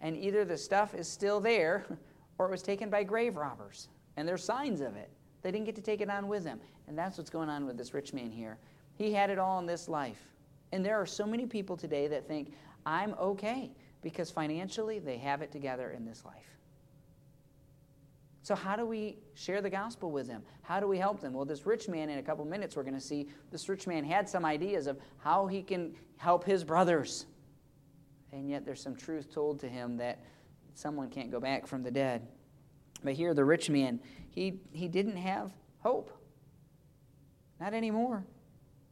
and 0.00 0.16
either 0.16 0.44
the 0.44 0.56
stuff 0.56 0.94
is 0.94 1.08
still 1.08 1.40
there 1.40 1.84
or 2.38 2.46
it 2.46 2.50
was 2.50 2.62
taken 2.62 2.90
by 2.90 3.02
grave 3.02 3.36
robbers. 3.36 3.88
And 4.16 4.26
there's 4.26 4.44
signs 4.44 4.80
of 4.80 4.96
it. 4.96 5.10
They 5.42 5.50
didn't 5.50 5.66
get 5.66 5.76
to 5.76 5.82
take 5.82 6.00
it 6.00 6.10
on 6.10 6.28
with 6.28 6.44
them. 6.44 6.60
And 6.88 6.96
that's 6.96 7.18
what's 7.18 7.30
going 7.30 7.48
on 7.48 7.66
with 7.66 7.76
this 7.76 7.94
rich 7.94 8.12
man 8.12 8.30
here. 8.30 8.58
He 8.96 9.12
had 9.12 9.30
it 9.30 9.38
all 9.38 9.58
in 9.58 9.66
this 9.66 9.88
life. 9.88 10.20
And 10.72 10.84
there 10.84 11.00
are 11.00 11.06
so 11.06 11.26
many 11.26 11.46
people 11.46 11.76
today 11.76 12.08
that 12.08 12.26
think, 12.26 12.52
I'm 12.84 13.14
okay, 13.14 13.70
because 14.02 14.30
financially 14.30 14.98
they 14.98 15.18
have 15.18 15.42
it 15.42 15.52
together 15.52 15.90
in 15.90 16.04
this 16.04 16.24
life. 16.24 16.58
So, 18.42 18.54
how 18.54 18.76
do 18.76 18.86
we 18.86 19.18
share 19.34 19.60
the 19.60 19.70
gospel 19.70 20.12
with 20.12 20.28
them? 20.28 20.42
How 20.62 20.78
do 20.78 20.86
we 20.86 20.98
help 20.98 21.20
them? 21.20 21.32
Well, 21.32 21.44
this 21.44 21.66
rich 21.66 21.88
man, 21.88 22.08
in 22.08 22.18
a 22.18 22.22
couple 22.22 22.44
minutes, 22.44 22.76
we're 22.76 22.84
going 22.84 22.94
to 22.94 23.00
see 23.00 23.28
this 23.50 23.68
rich 23.68 23.88
man 23.88 24.04
had 24.04 24.28
some 24.28 24.44
ideas 24.44 24.86
of 24.86 24.98
how 25.18 25.46
he 25.46 25.62
can 25.62 25.94
help 26.18 26.44
his 26.44 26.62
brothers 26.62 27.26
and 28.36 28.50
yet 28.50 28.64
there's 28.64 28.82
some 28.82 28.94
truth 28.94 29.32
told 29.32 29.60
to 29.60 29.68
him 29.68 29.96
that 29.96 30.20
someone 30.74 31.08
can't 31.08 31.30
go 31.30 31.40
back 31.40 31.66
from 31.66 31.82
the 31.82 31.90
dead. 31.90 32.26
But 33.02 33.14
here, 33.14 33.34
the 33.34 33.44
rich 33.44 33.70
man, 33.70 34.00
he, 34.30 34.60
he 34.72 34.88
didn't 34.88 35.16
have 35.16 35.50
hope. 35.78 36.10
Not 37.60 37.72
anymore. 37.72 38.24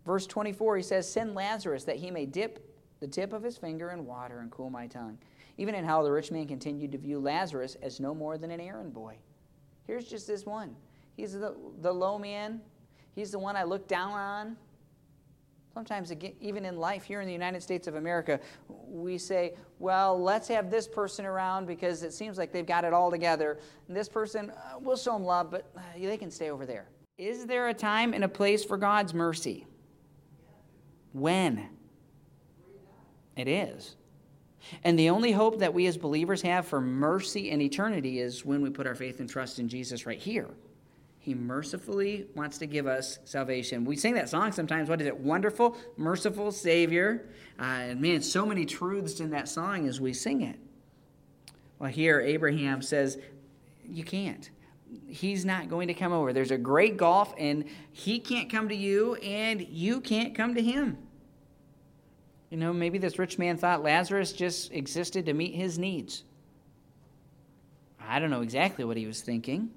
Verse 0.06 0.26
24, 0.26 0.76
he 0.76 0.82
says, 0.82 1.10
Send 1.10 1.34
Lazarus 1.34 1.84
that 1.84 1.96
he 1.96 2.10
may 2.10 2.26
dip 2.26 2.70
the 3.00 3.06
tip 3.06 3.32
of 3.32 3.42
his 3.42 3.56
finger 3.56 3.90
in 3.90 4.06
water 4.06 4.40
and 4.40 4.50
cool 4.50 4.70
my 4.70 4.86
tongue. 4.86 5.18
Even 5.56 5.74
in 5.74 5.84
how 5.84 6.02
the 6.02 6.10
rich 6.10 6.30
man 6.30 6.46
continued 6.46 6.92
to 6.92 6.98
view 6.98 7.18
Lazarus 7.18 7.76
as 7.82 8.00
no 8.00 8.14
more 8.14 8.36
than 8.38 8.50
an 8.50 8.60
errand 8.60 8.92
boy. 8.92 9.16
Here's 9.86 10.06
just 10.06 10.26
this 10.26 10.44
one. 10.44 10.74
He's 11.16 11.32
the, 11.32 11.54
the 11.80 11.92
low 11.92 12.18
man. 12.18 12.60
He's 13.14 13.30
the 13.30 13.38
one 13.38 13.56
I 13.56 13.62
look 13.62 13.86
down 13.86 14.12
on. 14.12 14.56
Sometimes, 15.72 16.12
even 16.40 16.64
in 16.64 16.76
life 16.76 17.02
here 17.02 17.20
in 17.20 17.26
the 17.26 17.32
United 17.32 17.60
States 17.60 17.88
of 17.88 17.96
America, 17.96 18.38
we 18.68 19.18
say, 19.18 19.54
well, 19.80 20.20
let's 20.20 20.46
have 20.46 20.70
this 20.70 20.86
person 20.86 21.26
around 21.26 21.66
because 21.66 22.04
it 22.04 22.12
seems 22.12 22.38
like 22.38 22.52
they've 22.52 22.64
got 22.64 22.84
it 22.84 22.92
all 22.92 23.10
together. 23.10 23.58
And 23.88 23.96
this 23.96 24.08
person, 24.08 24.50
uh, 24.50 24.78
we'll 24.78 24.96
show 24.96 25.14
them 25.14 25.24
love, 25.24 25.50
but 25.50 25.68
uh, 25.76 25.80
they 26.00 26.16
can 26.16 26.30
stay 26.30 26.50
over 26.50 26.64
there. 26.64 26.86
Is 27.18 27.46
there 27.46 27.68
a 27.68 27.74
time 27.74 28.14
and 28.14 28.22
a 28.22 28.28
place 28.28 28.64
for 28.64 28.76
God's 28.76 29.14
mercy? 29.14 29.66
When? 31.14 31.68
It 33.36 33.48
is. 33.48 33.96
And 34.82 34.98
the 34.98 35.10
only 35.10 35.32
hope 35.32 35.58
that 35.60 35.72
we 35.72 35.86
as 35.86 35.96
believers 35.96 36.42
have 36.42 36.66
for 36.66 36.80
mercy 36.80 37.50
and 37.50 37.62
eternity 37.62 38.18
is 38.18 38.44
when 38.44 38.60
we 38.60 38.70
put 38.70 38.86
our 38.86 38.94
faith 38.94 39.20
and 39.20 39.28
trust 39.28 39.58
in 39.58 39.68
Jesus 39.68 40.06
right 40.06 40.18
here. 40.18 40.48
He 41.18 41.34
mercifully 41.34 42.26
wants 42.34 42.58
to 42.58 42.66
give 42.66 42.86
us 42.86 43.18
salvation. 43.24 43.84
We 43.84 43.96
sing 43.96 44.14
that 44.14 44.28
song 44.28 44.52
sometimes. 44.52 44.90
What 44.90 45.00
is 45.00 45.06
it? 45.06 45.16
Wonderful, 45.16 45.76
merciful 45.96 46.52
Savior. 46.52 47.26
Uh, 47.58 47.62
and 47.62 48.00
man, 48.00 48.20
so 48.20 48.44
many 48.44 48.66
truths 48.66 49.20
in 49.20 49.30
that 49.30 49.48
song 49.48 49.88
as 49.88 50.00
we 50.00 50.12
sing 50.12 50.42
it. 50.42 50.58
Well, 51.78 51.90
here, 51.90 52.20
Abraham 52.20 52.82
says, 52.82 53.18
You 53.88 54.04
can't. 54.04 54.50
He's 55.08 55.44
not 55.44 55.68
going 55.68 55.88
to 55.88 55.94
come 55.94 56.12
over. 56.12 56.32
There's 56.32 56.50
a 56.50 56.58
great 56.58 56.96
gulf, 56.96 57.34
and 57.38 57.64
he 57.92 58.18
can't 58.18 58.50
come 58.50 58.68
to 58.68 58.74
you, 58.74 59.14
and 59.16 59.60
you 59.68 60.00
can't 60.00 60.34
come 60.34 60.54
to 60.54 60.62
him. 60.62 60.98
You 62.50 62.56
know, 62.58 62.72
maybe 62.72 62.98
this 62.98 63.18
rich 63.18 63.38
man 63.38 63.56
thought 63.56 63.82
Lazarus 63.82 64.32
just 64.32 64.72
existed 64.72 65.26
to 65.26 65.32
meet 65.32 65.54
his 65.54 65.78
needs. 65.78 66.24
I 68.00 68.18
don't 68.18 68.30
know 68.30 68.42
exactly 68.42 68.84
what 68.84 68.96
he 68.96 69.06
was 69.06 69.22
thinking. 69.22 69.70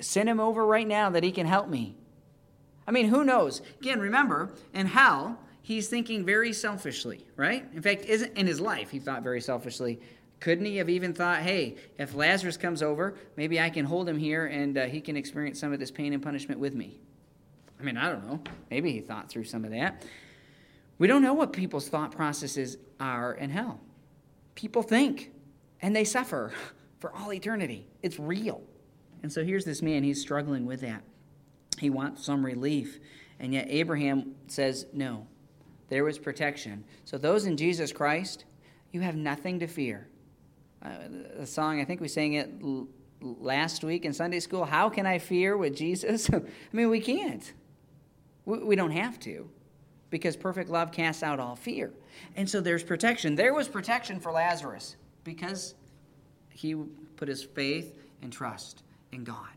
Send 0.00 0.28
him 0.28 0.40
over 0.40 0.64
right 0.64 0.86
now 0.86 1.10
that 1.10 1.22
he 1.22 1.30
can 1.30 1.46
help 1.46 1.68
me. 1.68 1.94
I 2.86 2.90
mean, 2.90 3.06
who 3.08 3.22
knows? 3.22 3.62
Again, 3.80 4.00
remember, 4.00 4.50
in 4.74 4.86
hell, 4.86 5.38
he's 5.62 5.88
thinking 5.88 6.24
very 6.24 6.52
selfishly, 6.52 7.26
right? 7.36 7.64
In 7.74 7.82
fact, 7.82 8.06
isn't 8.06 8.36
in 8.36 8.46
his 8.46 8.60
life 8.60 8.90
he 8.90 8.98
thought 8.98 9.22
very 9.22 9.40
selfishly. 9.40 10.00
Couldn't 10.40 10.64
he 10.64 10.78
have 10.78 10.88
even 10.88 11.12
thought, 11.12 11.40
hey, 11.40 11.76
if 11.98 12.14
Lazarus 12.14 12.56
comes 12.56 12.82
over, 12.82 13.14
maybe 13.36 13.60
I 13.60 13.68
can 13.68 13.84
hold 13.84 14.08
him 14.08 14.18
here 14.18 14.46
and 14.46 14.76
uh, 14.76 14.86
he 14.86 15.02
can 15.02 15.16
experience 15.16 15.60
some 15.60 15.72
of 15.72 15.78
this 15.78 15.90
pain 15.90 16.14
and 16.14 16.22
punishment 16.22 16.58
with 16.58 16.74
me? 16.74 16.98
I 17.78 17.82
mean, 17.82 17.98
I 17.98 18.10
don't 18.10 18.26
know. 18.26 18.40
Maybe 18.70 18.92
he 18.92 19.00
thought 19.00 19.28
through 19.28 19.44
some 19.44 19.64
of 19.64 19.70
that. 19.70 20.04
We 20.98 21.06
don't 21.06 21.22
know 21.22 21.34
what 21.34 21.52
people's 21.52 21.88
thought 21.88 22.12
processes 22.12 22.78
are 22.98 23.34
in 23.34 23.50
hell. 23.50 23.80
People 24.54 24.82
think 24.82 25.30
and 25.82 25.94
they 25.94 26.04
suffer 26.04 26.52
for 26.98 27.14
all 27.14 27.32
eternity. 27.32 27.86
It's 28.02 28.18
real. 28.18 28.62
And 29.22 29.30
so 29.30 29.44
here's 29.44 29.66
this 29.66 29.82
man, 29.82 30.02
he's 30.02 30.20
struggling 30.20 30.64
with 30.64 30.80
that. 30.80 31.02
He 31.78 31.90
wants 31.90 32.24
some 32.24 32.44
relief. 32.44 32.98
And 33.38 33.52
yet 33.52 33.66
Abraham 33.68 34.34
says, 34.46 34.86
no, 34.92 35.26
there 35.88 36.04
was 36.04 36.18
protection. 36.18 36.84
So 37.04 37.18
those 37.18 37.46
in 37.46 37.56
Jesus 37.56 37.92
Christ, 37.92 38.44
you 38.92 39.00
have 39.00 39.16
nothing 39.16 39.58
to 39.60 39.66
fear. 39.66 40.08
Uh, 40.82 40.88
the 41.38 41.46
song, 41.46 41.80
I 41.80 41.84
think 41.84 42.00
we 42.00 42.08
sang 42.08 42.34
it 42.34 42.50
l- 42.62 42.88
last 43.20 43.84
week 43.84 44.04
in 44.04 44.12
Sunday 44.12 44.40
school. 44.40 44.64
How 44.64 44.88
can 44.88 45.06
I 45.06 45.18
fear 45.18 45.56
with 45.56 45.76
Jesus? 45.76 46.30
I 46.32 46.40
mean, 46.72 46.88
we 46.88 47.00
can't. 47.00 47.52
We, 48.46 48.58
we 48.58 48.76
don't 48.76 48.92
have 48.92 49.18
to 49.20 49.50
because 50.10 50.36
perfect 50.36 50.70
love 50.70 50.90
casts 50.92 51.22
out 51.22 51.38
all 51.38 51.54
fear. 51.54 51.92
And 52.36 52.48
so 52.48 52.60
there's 52.60 52.82
protection. 52.82 53.34
There 53.34 53.54
was 53.54 53.68
protection 53.68 54.20
for 54.20 54.32
Lazarus 54.32 54.96
because 55.24 55.74
he 56.50 56.74
put 57.16 57.28
his 57.28 57.42
faith 57.42 57.94
and 58.22 58.32
trust 58.32 58.82
in 59.12 59.24
God. 59.24 59.48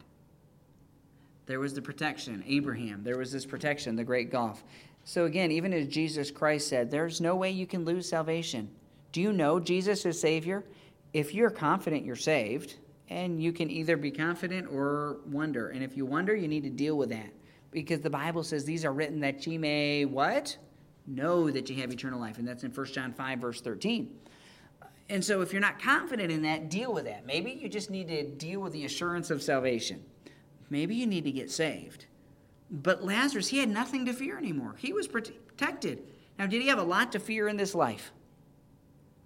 There 1.46 1.60
was 1.60 1.74
the 1.74 1.82
protection, 1.82 2.44
Abraham. 2.48 3.04
There 3.04 3.18
was 3.18 3.32
this 3.32 3.46
protection, 3.46 3.96
the 3.96 4.04
great 4.04 4.32
gulf. 4.32 4.64
So, 5.04 5.26
again, 5.26 5.52
even 5.52 5.74
as 5.74 5.88
Jesus 5.88 6.32
Christ 6.32 6.70
said, 6.70 6.90
there's 6.90 7.20
no 7.20 7.36
way 7.36 7.52
you 7.52 7.68
can 7.68 7.84
lose 7.84 8.08
salvation. 8.08 8.70
Do 9.12 9.22
you 9.22 9.34
know 9.34 9.60
Jesus 9.60 10.06
is 10.06 10.20
Savior? 10.20 10.64
If 11.14 11.34
you're 11.34 11.52
confident 11.52 12.04
you're 12.04 12.16
saved, 12.16 12.76
and 13.10 13.42
you 13.42 13.52
can 13.52 13.70
either 13.70 13.98
be 13.98 14.12
confident 14.12 14.68
or 14.72 15.18
wonder. 15.28 15.70
And 15.70 15.84
if 15.84 15.96
you 15.96 16.06
wonder, 16.06 16.36
you 16.36 16.48
need 16.48 16.64
to 16.64 16.70
deal 16.70 16.98
with 16.98 17.10
that. 17.10 17.32
Because 17.72 18.02
the 18.02 18.10
Bible 18.10 18.44
says 18.44 18.66
these 18.66 18.86
are 18.86 18.92
written 18.92 19.20
that 19.22 19.46
ye 19.46 19.58
may 19.58 20.06
what? 20.06 20.58
Know 21.06 21.50
that 21.50 21.70
you 21.70 21.76
have 21.82 21.92
eternal 21.92 22.20
life. 22.20 22.38
And 22.38 22.48
that's 22.48 22.64
in 22.64 22.72
1 22.72 22.86
John 22.88 23.14
5, 23.14 23.40
verse 23.40 23.62
13. 23.62 24.16
And 25.10 25.24
so, 25.24 25.42
if 25.42 25.52
you're 25.52 25.62
not 25.62 25.82
confident 25.82 26.32
in 26.32 26.44
that, 26.44 26.70
deal 26.70 26.94
with 26.94 27.06
that. 27.06 27.26
Maybe 27.26 27.52
you 27.52 27.68
just 27.68 27.90
need 27.90 28.08
to 28.08 28.24
deal 28.24 28.62
with 28.62 28.72
the 28.72 28.86
assurance 28.86 29.30
of 29.30 29.44
salvation. 29.44 30.04
Maybe 30.70 30.96
you 30.96 31.06
need 31.06 31.26
to 31.26 31.32
get 31.32 31.52
saved. 31.52 32.06
But 32.72 33.04
Lazarus, 33.04 33.50
he 33.50 33.60
had 33.60 33.70
nothing 33.70 34.06
to 34.06 34.14
fear 34.14 34.38
anymore. 34.38 34.76
He 34.78 34.94
was 34.94 35.08
protected. 35.08 36.04
Now, 36.40 36.48
did 36.48 36.62
he 36.62 36.70
have 36.70 36.80
a 36.80 36.84
lot 36.84 37.12
to 37.12 37.20
fear 37.20 37.48
in 37.48 37.58
this 37.58 37.76
life 37.76 38.12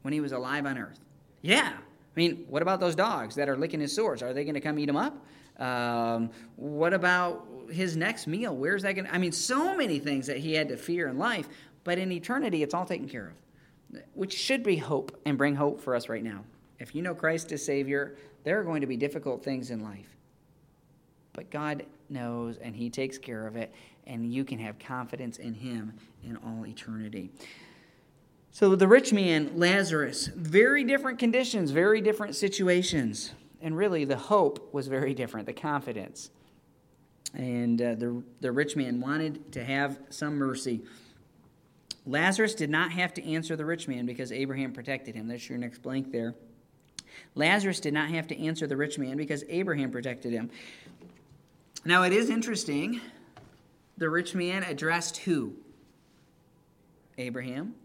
when 0.01 0.13
he 0.13 0.19
was 0.19 0.31
alive 0.31 0.65
on 0.65 0.77
earth? 0.77 0.99
Yeah. 1.47 1.71
I 1.73 2.19
mean, 2.19 2.45
what 2.49 2.61
about 2.61 2.79
those 2.79 2.95
dogs 2.95 3.35
that 3.35 3.47
are 3.47 3.55
licking 3.55 3.79
his 3.79 3.93
sores? 3.93 4.21
Are 4.21 4.33
they 4.33 4.43
going 4.43 4.55
to 4.55 4.61
come 4.61 4.77
eat 4.77 4.89
him 4.89 4.97
up? 4.97 5.25
Um, 5.59 6.29
what 6.55 6.93
about 6.93 7.47
his 7.71 7.95
next 7.95 8.27
meal? 8.27 8.55
Where's 8.55 8.83
that 8.83 8.93
going? 8.93 9.07
I 9.11 9.17
mean, 9.17 9.31
so 9.31 9.75
many 9.75 9.99
things 9.99 10.27
that 10.27 10.37
he 10.37 10.53
had 10.53 10.67
to 10.69 10.77
fear 10.77 11.07
in 11.07 11.17
life, 11.17 11.47
but 11.83 11.97
in 11.97 12.11
eternity, 12.11 12.63
it's 12.63 12.73
all 12.73 12.85
taken 12.85 13.07
care 13.07 13.27
of 13.27 13.33
which 14.13 14.33
should 14.33 14.63
be 14.63 14.75
hope 14.75 15.17
and 15.25 15.37
bring 15.37 15.55
hope 15.55 15.81
for 15.81 15.95
us 15.95 16.09
right 16.09 16.23
now. 16.23 16.43
If 16.79 16.93
you 16.93 17.01
know 17.01 17.15
Christ 17.15 17.51
as 17.51 17.63
Savior, 17.63 18.17
there 18.43 18.59
are 18.59 18.63
going 18.63 18.81
to 18.81 18.87
be 18.87 18.97
difficult 18.97 19.43
things 19.43 19.71
in 19.71 19.81
life. 19.81 20.15
But 21.33 21.49
God 21.49 21.85
knows 22.09 22.57
and 22.57 22.75
He 22.75 22.89
takes 22.89 23.17
care 23.17 23.47
of 23.47 23.55
it, 23.55 23.73
and 24.05 24.31
you 24.31 24.43
can 24.43 24.59
have 24.59 24.77
confidence 24.79 25.37
in 25.37 25.53
Him 25.53 25.93
in 26.23 26.37
all 26.37 26.65
eternity. 26.65 27.29
So, 28.57 28.75
the 28.75 28.87
rich 28.87 29.13
man, 29.13 29.51
Lazarus, 29.55 30.31
very 30.35 30.83
different 30.83 31.19
conditions, 31.19 31.69
very 31.69 32.01
different 32.01 32.35
situations. 32.35 33.33
And 33.61 33.77
really, 33.77 34.03
the 34.03 34.17
hope 34.17 34.73
was 34.73 34.87
very 34.87 35.13
different, 35.13 35.45
the 35.45 35.53
confidence. 35.53 36.31
And 37.35 37.79
uh, 37.79 37.93
the, 37.93 38.23
the 38.41 38.51
rich 38.51 38.75
man 38.75 38.99
wanted 38.99 39.51
to 39.51 39.63
have 39.63 39.99
some 40.09 40.37
mercy. 40.37 40.81
Lazarus 42.07 42.55
did 42.55 42.71
not 42.71 42.91
have 42.93 43.13
to 43.13 43.31
answer 43.31 43.55
the 43.55 43.63
rich 43.63 43.87
man 43.87 44.07
because 44.07 44.31
Abraham 44.31 44.73
protected 44.73 45.13
him. 45.13 45.27
That's 45.27 45.47
your 45.47 45.59
next 45.59 45.83
blank 45.83 46.11
there. 46.11 46.33
Lazarus 47.35 47.79
did 47.79 47.93
not 47.93 48.09
have 48.09 48.25
to 48.25 48.43
answer 48.43 48.65
the 48.65 48.75
rich 48.75 48.97
man 48.97 49.17
because 49.17 49.43
Abraham 49.49 49.91
protected 49.91 50.33
him. 50.33 50.49
Now 51.85 52.01
it 52.01 52.11
is 52.11 52.31
interesting. 52.31 53.01
The 53.99 54.09
rich 54.09 54.33
man 54.33 54.63
addressed 54.63 55.17
who? 55.17 55.53
Abraham. 57.19 57.75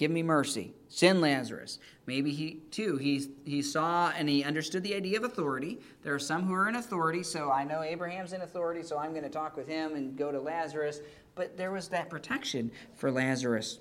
Give 0.00 0.10
me 0.10 0.22
mercy. 0.22 0.72
Send 0.88 1.20
Lazarus. 1.20 1.78
Maybe 2.06 2.32
he 2.32 2.62
too 2.70 2.96
he 2.96 3.28
he 3.44 3.60
saw 3.60 4.10
and 4.16 4.30
he 4.30 4.42
understood 4.42 4.82
the 4.82 4.94
idea 4.94 5.18
of 5.18 5.24
authority. 5.24 5.78
There 6.02 6.14
are 6.14 6.18
some 6.18 6.44
who 6.44 6.54
are 6.54 6.70
in 6.70 6.76
authority, 6.76 7.22
so 7.22 7.52
I 7.52 7.64
know 7.64 7.82
Abraham's 7.82 8.32
in 8.32 8.40
authority, 8.40 8.82
so 8.82 8.96
I'm 8.96 9.10
going 9.10 9.24
to 9.24 9.28
talk 9.28 9.58
with 9.58 9.68
him 9.68 9.96
and 9.96 10.16
go 10.16 10.32
to 10.32 10.40
Lazarus. 10.40 11.00
But 11.34 11.58
there 11.58 11.70
was 11.70 11.88
that 11.88 12.08
protection 12.08 12.70
for 12.94 13.10
Lazarus. 13.10 13.80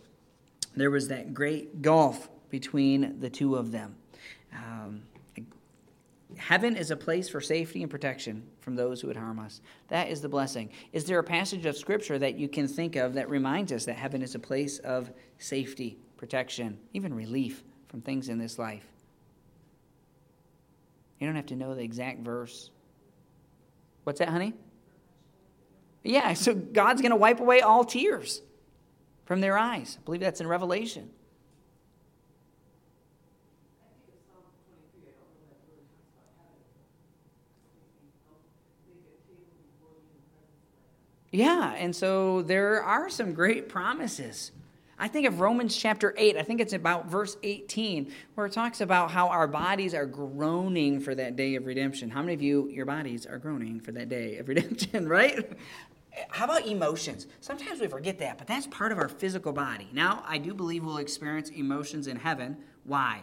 There 0.76 0.92
was 0.92 1.08
that 1.08 1.34
great 1.34 1.82
gulf 1.82 2.28
between 2.50 3.22
the 3.22 3.30
two 3.30 3.56
of 3.56 3.72
them. 3.72 3.96
Um, 4.54 5.04
heaven 6.36 6.76
is 6.76 6.92
a 6.92 6.98
place 6.98 7.30
for 7.30 7.40
safety 7.40 7.82
and 7.82 7.90
protection 7.90 8.44
from 8.60 8.76
those 8.76 9.00
who 9.00 9.08
would 9.08 9.16
harm 9.16 9.40
us. 9.40 9.62
That 9.88 10.10
is 10.10 10.20
the 10.20 10.28
blessing. 10.28 10.70
Is 10.92 11.06
there 11.06 11.20
a 11.20 11.24
passage 11.24 11.66
of 11.66 11.78
Scripture 11.78 12.20
that 12.20 12.38
you 12.38 12.50
can 12.50 12.68
think 12.68 12.98
of 12.98 13.14
that 13.14 13.30
reminds 13.30 13.72
us 13.72 13.86
that 13.86 13.96
heaven 13.96 14.22
is 14.22 14.36
a 14.36 14.40
place 14.40 14.80
of 14.80 15.12
safety, 15.38 15.98
protection, 16.20 16.78
even 16.94 17.14
relief 17.14 17.64
from 17.88 18.02
things 18.02 18.28
in 18.28 18.38
this 18.38 18.60
life? 18.60 18.86
You 21.18 21.26
don't 21.26 21.36
have 21.38 21.48
to 21.48 21.56
know 21.56 21.74
the 21.74 21.82
exact 21.82 22.20
verse. 22.20 22.70
What's 24.04 24.20
that, 24.20 24.28
honey? 24.30 24.54
Yeah, 26.04 26.34
so 26.34 26.54
God's 26.54 27.02
going 27.02 27.12
to 27.12 27.18
wipe 27.18 27.40
away 27.40 27.62
all 27.62 27.86
tears 27.86 28.42
from 29.26 29.40
their 29.42 29.58
eyes. 29.58 29.98
I 30.00 30.04
believe 30.04 30.22
that's 30.22 30.42
in 30.42 30.48
Revelation. 30.48 31.10
Yeah, 41.32 41.76
and 41.78 41.96
so 41.96 42.42
there 42.42 42.84
are 42.84 43.08
some 43.08 43.34
great 43.34 43.70
promises. 43.70 44.52
I 45.02 45.08
think 45.08 45.26
of 45.26 45.40
Romans 45.40 45.78
chapter 45.78 46.14
8, 46.18 46.36
I 46.36 46.44
think 46.44 46.60
it's 46.60 46.74
about 46.74 47.08
verse 47.08 47.38
18, 47.42 48.12
where 48.36 48.46
it 48.46 48.52
talks 48.52 48.82
about 48.82 49.12
how 49.12 49.30
our 49.30 49.48
bodies 49.48 49.94
are 49.94 50.06
groaning 50.06 51.00
for 51.00 51.16
that 51.16 51.38
day 51.38 51.56
of 51.56 51.66
redemption. 51.66 52.10
How 52.10 52.22
many 52.22 52.34
of 52.34 52.42
you, 52.42 52.68
your 52.70 52.86
bodies 52.86 53.26
are 53.26 53.38
groaning 53.38 53.80
for 53.80 53.94
that 53.94 54.10
day 54.10 54.38
of 54.38 54.48
redemption, 54.50 55.08
right? 55.08 55.58
How 56.32 56.44
about 56.44 56.68
emotions? 56.68 57.28
Sometimes 57.40 57.80
we 57.80 57.88
forget 57.88 58.20
that, 58.20 58.38
but 58.38 58.46
that's 58.46 58.68
part 58.68 58.92
of 58.92 58.98
our 58.98 59.08
physical 59.08 59.54
body. 59.54 59.88
Now, 59.94 60.22
I 60.28 60.38
do 60.38 60.54
believe 60.54 60.84
we'll 60.84 60.98
experience 60.98 61.50
emotions 61.50 62.08
in 62.08 62.18
heaven. 62.18 62.58
Why? 62.84 63.22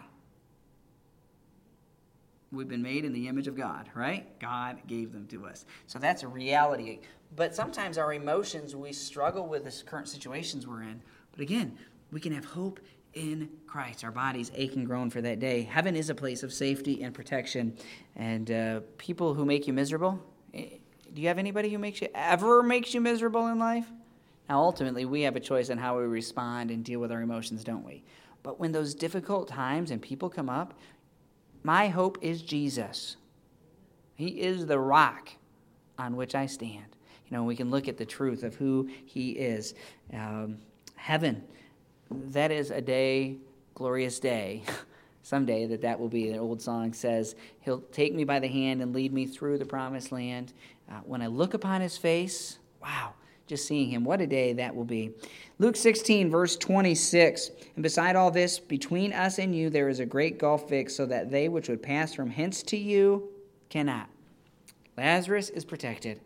We've 2.51 2.67
been 2.67 2.81
made 2.81 3.05
in 3.05 3.13
the 3.13 3.27
image 3.27 3.47
of 3.47 3.55
God, 3.55 3.89
right? 3.93 4.39
God 4.39 4.79
gave 4.87 5.11
them 5.11 5.27
to 5.27 5.45
us. 5.45 5.65
So 5.85 5.99
that's 5.99 6.23
a 6.23 6.27
reality. 6.27 7.01
But 7.35 7.53
sometimes 7.53 7.99
our 7.99 8.13
emotions, 8.13 8.75
we 8.75 8.93
struggle 8.93 9.45
with 9.45 9.65
the 9.65 9.83
current 9.85 10.07
situations 10.07 10.65
we're 10.65 10.83
in. 10.83 11.01
But 11.37 11.43
again, 11.43 11.77
we 12.11 12.19
can 12.19 12.33
have 12.33 12.45
hope 12.45 12.79
in 13.13 13.47
Christ. 13.67 14.03
Our 14.03 14.11
bodies 14.11 14.51
ache 14.55 14.75
and 14.75 14.85
groan 14.85 15.11
for 15.11 15.21
that 15.21 15.39
day. 15.39 15.61
Heaven 15.61 15.95
is 15.95 16.09
a 16.09 16.15
place 16.15 16.41
of 16.41 16.51
safety 16.51 17.03
and 17.03 17.13
protection. 17.13 17.77
And 18.15 18.49
uh, 18.51 18.79
people 18.97 19.35
who 19.35 19.45
make 19.45 19.67
you 19.67 19.73
miserable, 19.73 20.19
eh, 20.55 20.65
do 21.13 21.21
you 21.21 21.27
have 21.27 21.37
anybody 21.37 21.69
who 21.69 21.77
makes 21.77 22.01
you 22.01 22.09
ever 22.15 22.63
makes 22.63 22.93
you 22.93 23.01
miserable 23.01 23.47
in 23.47 23.59
life? 23.59 23.85
Now, 24.49 24.59
ultimately, 24.59 25.05
we 25.05 25.21
have 25.21 25.35
a 25.35 25.39
choice 25.39 25.69
in 25.69 25.77
how 25.77 25.97
we 25.99 26.05
respond 26.05 26.71
and 26.71 26.83
deal 26.83 26.99
with 26.99 27.11
our 27.11 27.21
emotions, 27.21 27.63
don't 27.63 27.85
we? 27.85 28.03
But 28.41 28.59
when 28.59 28.71
those 28.71 28.95
difficult 28.95 29.47
times 29.47 29.91
and 29.91 30.01
people 30.01 30.29
come 30.29 30.49
up, 30.49 30.73
my 31.63 31.87
hope 31.87 32.17
is 32.21 32.41
Jesus. 32.41 33.17
He 34.15 34.41
is 34.41 34.65
the 34.65 34.79
rock 34.79 35.29
on 35.99 36.15
which 36.15 36.33
I 36.33 36.47
stand. 36.47 36.95
You 37.29 37.37
know, 37.37 37.43
we 37.43 37.55
can 37.55 37.69
look 37.69 37.87
at 37.87 37.97
the 37.97 38.05
truth 38.05 38.43
of 38.43 38.55
who 38.55 38.89
He 39.05 39.31
is. 39.31 39.75
Um, 40.13 40.59
heaven, 41.07 41.41
that 42.11 42.51
is 42.51 42.69
a 42.69 42.81
day, 42.81 43.37
glorious 43.73 44.19
day. 44.19 44.61
Someday 45.23 45.65
that 45.67 45.81
that 45.81 45.97
will 45.97 46.09
be. 46.09 46.31
An 46.31 46.39
old 46.39 46.61
song 46.61 46.91
says, 46.91 47.35
He'll 47.61 47.79
take 47.93 48.13
me 48.13 48.25
by 48.25 48.39
the 48.39 48.47
hand 48.47 48.81
and 48.81 48.93
lead 48.93 49.13
me 49.13 49.25
through 49.25 49.57
the 49.57 49.65
promised 49.65 50.11
land. 50.11 50.51
Uh, 50.91 50.95
when 51.05 51.21
I 51.21 51.27
look 51.27 51.53
upon 51.53 51.79
His 51.79 51.97
face, 51.97 52.59
wow, 52.81 53.13
just 53.47 53.65
seeing 53.65 53.89
him. 53.89 54.03
What 54.03 54.19
a 54.19 54.27
day 54.27 54.51
that 54.53 54.75
will 54.75 54.83
be. 54.83 55.11
Luke 55.59 55.77
16, 55.77 56.29
verse 56.29 56.57
26. 56.57 57.51
And 57.75 57.83
beside 57.83 58.17
all 58.17 58.29
this, 58.29 58.59
between 58.59 59.13
us 59.13 59.39
and 59.39 59.55
you, 59.55 59.69
there 59.69 59.87
is 59.87 60.01
a 60.01 60.05
great 60.05 60.37
gulf 60.37 60.67
fixed, 60.67 60.97
so 60.97 61.05
that 61.05 61.31
they 61.31 61.47
which 61.47 61.69
would 61.69 61.81
pass 61.81 62.13
from 62.13 62.29
hence 62.29 62.61
to 62.63 62.77
you 62.77 63.29
cannot. 63.69 64.09
Lazarus 64.97 65.49
is 65.49 65.63
protected, 65.63 66.19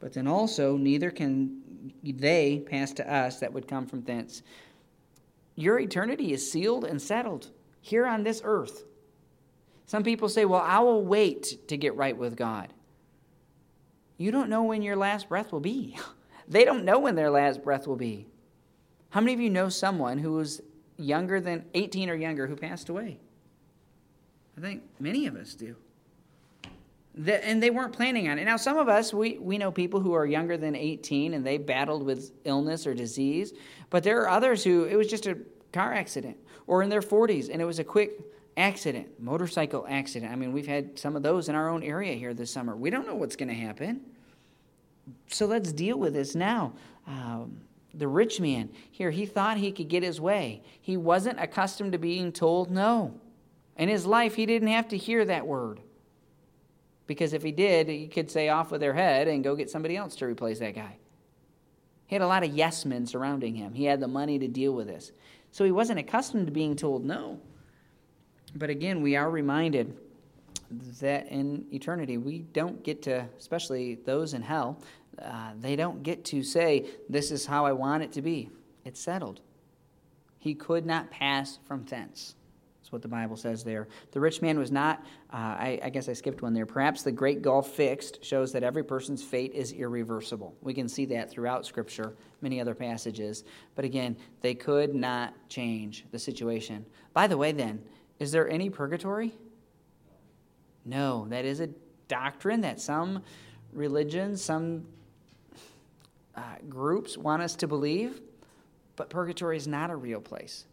but 0.00 0.12
then 0.12 0.26
also 0.26 0.76
neither 0.76 1.12
can 1.12 1.62
they 2.02 2.60
pass 2.66 2.92
to 2.94 3.12
us 3.12 3.40
that 3.40 3.52
would 3.52 3.68
come 3.68 3.86
from 3.86 4.02
thence. 4.02 4.42
Your 5.54 5.78
eternity 5.78 6.32
is 6.32 6.50
sealed 6.50 6.84
and 6.84 7.00
settled 7.00 7.50
here 7.80 8.06
on 8.06 8.22
this 8.22 8.42
earth. 8.44 8.84
Some 9.86 10.02
people 10.02 10.28
say, 10.28 10.44
well, 10.44 10.60
I 10.60 10.80
will 10.80 11.04
wait 11.04 11.68
to 11.68 11.76
get 11.76 11.96
right 11.96 12.16
with 12.16 12.36
God. 12.36 12.72
You 14.18 14.30
don't 14.30 14.50
know 14.50 14.64
when 14.64 14.82
your 14.82 14.96
last 14.96 15.28
breath 15.28 15.52
will 15.52 15.60
be. 15.60 15.98
They 16.48 16.64
don't 16.64 16.84
know 16.84 17.00
when 17.00 17.16
their 17.16 17.28
last 17.28 17.64
breath 17.64 17.88
will 17.88 17.96
be. 17.96 18.28
How 19.10 19.20
many 19.20 19.34
of 19.34 19.40
you 19.40 19.50
know 19.50 19.68
someone 19.68 20.18
who 20.18 20.34
was 20.34 20.62
younger 20.96 21.40
than 21.40 21.64
18 21.74 22.08
or 22.08 22.14
younger 22.14 22.46
who 22.46 22.54
passed 22.54 22.88
away? 22.88 23.18
I 24.56 24.60
think 24.60 24.84
many 25.00 25.26
of 25.26 25.34
us 25.34 25.54
do. 25.54 25.74
And 27.16 27.62
they 27.62 27.70
weren't 27.70 27.92
planning 27.92 28.28
on 28.28 28.38
it. 28.38 28.44
Now, 28.44 28.56
some 28.56 28.76
of 28.76 28.88
us, 28.88 29.14
we, 29.14 29.38
we 29.38 29.56
know 29.56 29.70
people 29.70 30.00
who 30.00 30.12
are 30.12 30.26
younger 30.26 30.56
than 30.56 30.76
18 30.76 31.34
and 31.34 31.46
they 31.46 31.56
battled 31.56 32.02
with 32.02 32.32
illness 32.44 32.86
or 32.86 32.94
disease, 32.94 33.54
but 33.88 34.02
there 34.02 34.20
are 34.20 34.28
others 34.28 34.62
who 34.62 34.84
it 34.84 34.96
was 34.96 35.08
just 35.08 35.26
a 35.26 35.38
car 35.72 35.94
accident 35.94 36.36
or 36.66 36.82
in 36.82 36.90
their 36.90 37.00
40s 37.00 37.48
and 37.50 37.62
it 37.62 37.64
was 37.64 37.78
a 37.78 37.84
quick 37.84 38.20
accident, 38.56 39.08
motorcycle 39.18 39.86
accident. 39.88 40.30
I 40.30 40.36
mean, 40.36 40.52
we've 40.52 40.66
had 40.66 40.98
some 40.98 41.16
of 41.16 41.22
those 41.22 41.48
in 41.48 41.54
our 41.54 41.68
own 41.68 41.82
area 41.82 42.14
here 42.14 42.34
this 42.34 42.50
summer. 42.50 42.76
We 42.76 42.90
don't 42.90 43.06
know 43.06 43.14
what's 43.14 43.36
going 43.36 43.48
to 43.48 43.54
happen 43.54 44.00
so 45.28 45.46
let's 45.46 45.72
deal 45.72 45.98
with 45.98 46.14
this 46.14 46.34
now. 46.34 46.72
Um, 47.06 47.60
the 47.94 48.08
rich 48.08 48.40
man 48.40 48.70
here, 48.90 49.10
he 49.10 49.26
thought 49.26 49.56
he 49.56 49.72
could 49.72 49.88
get 49.88 50.02
his 50.02 50.20
way. 50.20 50.62
He 50.80 50.96
wasn't 50.96 51.40
accustomed 51.40 51.92
to 51.92 51.98
being 51.98 52.32
told 52.32 52.70
no. 52.70 53.14
In 53.76 53.88
his 53.88 54.06
life, 54.06 54.34
he 54.34 54.46
didn't 54.46 54.68
have 54.68 54.88
to 54.88 54.96
hear 54.96 55.24
that 55.24 55.46
word. 55.46 55.80
Because 57.06 57.32
if 57.32 57.42
he 57.42 57.52
did, 57.52 57.88
he 57.88 58.08
could 58.08 58.30
say 58.30 58.48
off 58.48 58.70
with 58.70 58.80
their 58.80 58.94
head 58.94 59.28
and 59.28 59.44
go 59.44 59.54
get 59.54 59.70
somebody 59.70 59.96
else 59.96 60.16
to 60.16 60.26
replace 60.26 60.58
that 60.58 60.74
guy. 60.74 60.96
He 62.06 62.14
had 62.14 62.22
a 62.22 62.26
lot 62.26 62.44
of 62.44 62.54
yes 62.54 62.84
men 62.84 63.06
surrounding 63.06 63.54
him. 63.54 63.74
He 63.74 63.84
had 63.84 64.00
the 64.00 64.08
money 64.08 64.38
to 64.38 64.48
deal 64.48 64.72
with 64.72 64.86
this. 64.86 65.12
So 65.50 65.64
he 65.64 65.72
wasn't 65.72 65.98
accustomed 65.98 66.46
to 66.46 66.52
being 66.52 66.76
told 66.76 67.04
no. 67.04 67.40
But 68.54 68.70
again, 68.70 69.02
we 69.02 69.16
are 69.16 69.30
reminded 69.30 69.96
that 71.00 71.28
in 71.28 71.66
eternity 71.72 72.18
we 72.18 72.40
don't 72.40 72.82
get 72.82 73.02
to, 73.02 73.28
especially 73.38 73.96
those 73.96 74.34
in 74.34 74.42
hell, 74.42 74.80
uh, 75.20 75.52
they 75.60 75.76
don't 75.76 76.02
get 76.02 76.24
to 76.26 76.42
say, 76.42 76.86
This 77.08 77.30
is 77.30 77.46
how 77.46 77.66
I 77.66 77.72
want 77.72 78.02
it 78.02 78.12
to 78.12 78.22
be. 78.22 78.50
It's 78.84 79.00
settled. 79.00 79.40
He 80.38 80.54
could 80.54 80.86
not 80.86 81.10
pass 81.10 81.58
from 81.66 81.84
thence. 81.84 82.34
That's 82.86 82.92
what 82.92 83.02
the 83.02 83.08
Bible 83.08 83.36
says 83.36 83.64
there. 83.64 83.88
The 84.12 84.20
rich 84.20 84.42
man 84.42 84.60
was 84.60 84.70
not, 84.70 85.04
uh, 85.32 85.36
I, 85.58 85.80
I, 85.82 85.90
guess 85.90 86.08
I 86.08 86.12
skipped 86.12 86.40
one 86.40 86.54
there. 86.54 86.66
Perhaps 86.66 87.02
the 87.02 87.10
great 87.10 87.42
gulf 87.42 87.72
fixed 87.72 88.24
shows 88.24 88.52
that 88.52 88.62
every 88.62 88.84
person's 88.84 89.24
fate 89.24 89.52
is 89.54 89.72
irreversible. 89.72 90.54
We 90.62 90.72
can 90.72 90.88
see 90.88 91.04
that 91.06 91.28
throughout 91.28 91.66
Scripture, 91.66 92.14
many 92.42 92.60
other 92.60 92.76
passages. 92.76 93.42
But 93.74 93.84
again, 93.84 94.16
they 94.40 94.54
could 94.54 94.94
not 94.94 95.34
change 95.48 96.04
the 96.12 96.18
situation. 96.20 96.86
By 97.12 97.26
the 97.26 97.36
way, 97.36 97.50
then, 97.50 97.82
is 98.20 98.30
there 98.30 98.48
any 98.48 98.70
purgatory? 98.70 99.34
No, 100.84 101.26
that 101.30 101.44
is 101.44 101.58
a 101.58 101.70
doctrine 102.06 102.60
that 102.60 102.80
some 102.80 103.24
religions, 103.72 104.40
some 104.40 104.86
uh, 106.36 106.40
groups 106.68 107.18
want 107.18 107.42
us 107.42 107.56
to 107.56 107.66
believe, 107.66 108.20
but 108.94 109.10
purgatory 109.10 109.56
is 109.56 109.66
not 109.66 109.90
a 109.90 109.96
real 109.96 110.20
place. 110.20 110.66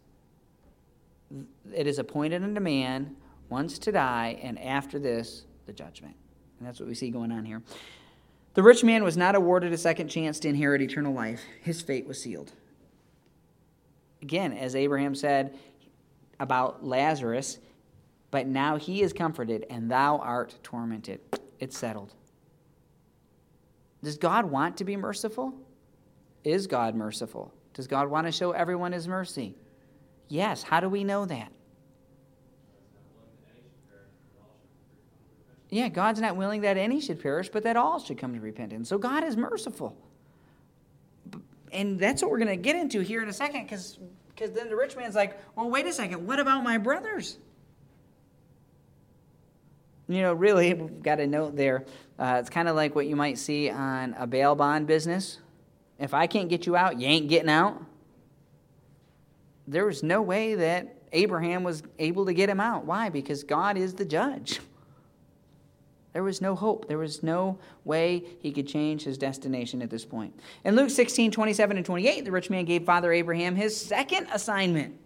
It 1.74 1.86
is 1.86 1.98
appointed 1.98 2.42
unto 2.42 2.60
man 2.60 3.16
once 3.48 3.78
to 3.80 3.92
die, 3.92 4.38
and 4.42 4.58
after 4.58 4.98
this, 4.98 5.44
the 5.66 5.72
judgment. 5.72 6.14
And 6.58 6.68
that's 6.68 6.80
what 6.80 6.88
we 6.88 6.94
see 6.94 7.10
going 7.10 7.32
on 7.32 7.44
here. 7.44 7.62
The 8.54 8.62
rich 8.62 8.84
man 8.84 9.02
was 9.02 9.16
not 9.16 9.34
awarded 9.34 9.72
a 9.72 9.78
second 9.78 10.08
chance 10.08 10.38
to 10.40 10.48
inherit 10.48 10.80
eternal 10.80 11.12
life, 11.12 11.42
his 11.60 11.82
fate 11.82 12.06
was 12.06 12.20
sealed. 12.20 12.52
Again, 14.22 14.52
as 14.52 14.74
Abraham 14.76 15.14
said 15.14 15.58
about 16.40 16.84
Lazarus, 16.84 17.58
but 18.30 18.46
now 18.46 18.76
he 18.76 19.02
is 19.02 19.12
comforted, 19.12 19.66
and 19.70 19.90
thou 19.90 20.18
art 20.18 20.56
tormented. 20.62 21.20
It's 21.58 21.78
settled. 21.78 22.14
Does 24.02 24.16
God 24.16 24.44
want 24.46 24.76
to 24.78 24.84
be 24.84 24.96
merciful? 24.96 25.54
Is 26.42 26.66
God 26.66 26.94
merciful? 26.94 27.52
Does 27.72 27.86
God 27.86 28.08
want 28.08 28.26
to 28.26 28.32
show 28.32 28.52
everyone 28.52 28.92
his 28.92 29.08
mercy? 29.08 29.54
Yes. 30.28 30.62
How 30.62 30.80
do 30.80 30.88
we 30.88 31.04
know 31.04 31.24
that? 31.26 31.52
Yeah, 35.70 35.88
God's 35.88 36.20
not 36.20 36.36
willing 36.36 36.60
that 36.60 36.76
any 36.76 37.00
should 37.00 37.20
perish, 37.20 37.48
but 37.48 37.64
that 37.64 37.76
all 37.76 37.98
should 37.98 38.16
come 38.16 38.34
to 38.34 38.40
repentance. 38.40 38.88
So 38.88 38.96
God 38.96 39.24
is 39.24 39.36
merciful. 39.36 39.96
And 41.72 41.98
that's 41.98 42.22
what 42.22 42.30
we're 42.30 42.38
going 42.38 42.48
to 42.48 42.56
get 42.56 42.76
into 42.76 43.00
here 43.00 43.22
in 43.22 43.28
a 43.28 43.32
second 43.32 43.64
because 43.64 43.98
then 44.38 44.68
the 44.68 44.76
rich 44.76 44.94
man's 44.96 45.16
like, 45.16 45.36
well, 45.56 45.68
wait 45.68 45.86
a 45.86 45.92
second, 45.92 46.26
what 46.26 46.38
about 46.38 46.62
my 46.62 46.78
brothers? 46.78 47.38
You 50.06 50.20
know, 50.20 50.34
really, 50.34 50.74
we've 50.74 51.02
got 51.02 51.18
a 51.18 51.26
note 51.26 51.56
there. 51.56 51.84
Uh, 52.18 52.36
it's 52.38 52.50
kind 52.50 52.68
of 52.68 52.76
like 52.76 52.94
what 52.94 53.06
you 53.06 53.16
might 53.16 53.38
see 53.38 53.70
on 53.70 54.14
a 54.18 54.26
bail 54.26 54.54
bond 54.54 54.86
business. 54.86 55.40
If 55.98 56.14
I 56.14 56.26
can't 56.26 56.48
get 56.48 56.66
you 56.66 56.76
out, 56.76 57.00
you 57.00 57.08
ain't 57.08 57.28
getting 57.28 57.48
out. 57.48 57.82
There 59.66 59.86
was 59.86 60.02
no 60.02 60.20
way 60.22 60.54
that 60.54 60.96
Abraham 61.12 61.62
was 61.62 61.82
able 61.98 62.26
to 62.26 62.34
get 62.34 62.48
him 62.48 62.60
out. 62.60 62.84
Why? 62.84 63.08
Because 63.08 63.44
God 63.44 63.76
is 63.76 63.94
the 63.94 64.04
judge. 64.04 64.60
There 66.12 66.22
was 66.22 66.40
no 66.40 66.54
hope. 66.54 66.86
There 66.86 66.98
was 66.98 67.22
no 67.22 67.58
way 67.84 68.24
he 68.40 68.52
could 68.52 68.68
change 68.68 69.02
his 69.02 69.18
destination 69.18 69.82
at 69.82 69.90
this 69.90 70.04
point. 70.04 70.38
In 70.64 70.76
Luke 70.76 70.90
16, 70.90 71.30
27 71.30 71.76
and 71.76 71.84
28, 71.84 72.24
the 72.24 72.30
rich 72.30 72.50
man 72.50 72.64
gave 72.64 72.84
Father 72.84 73.12
Abraham 73.12 73.56
his 73.56 73.78
second 73.78 74.28
assignment 74.32 74.96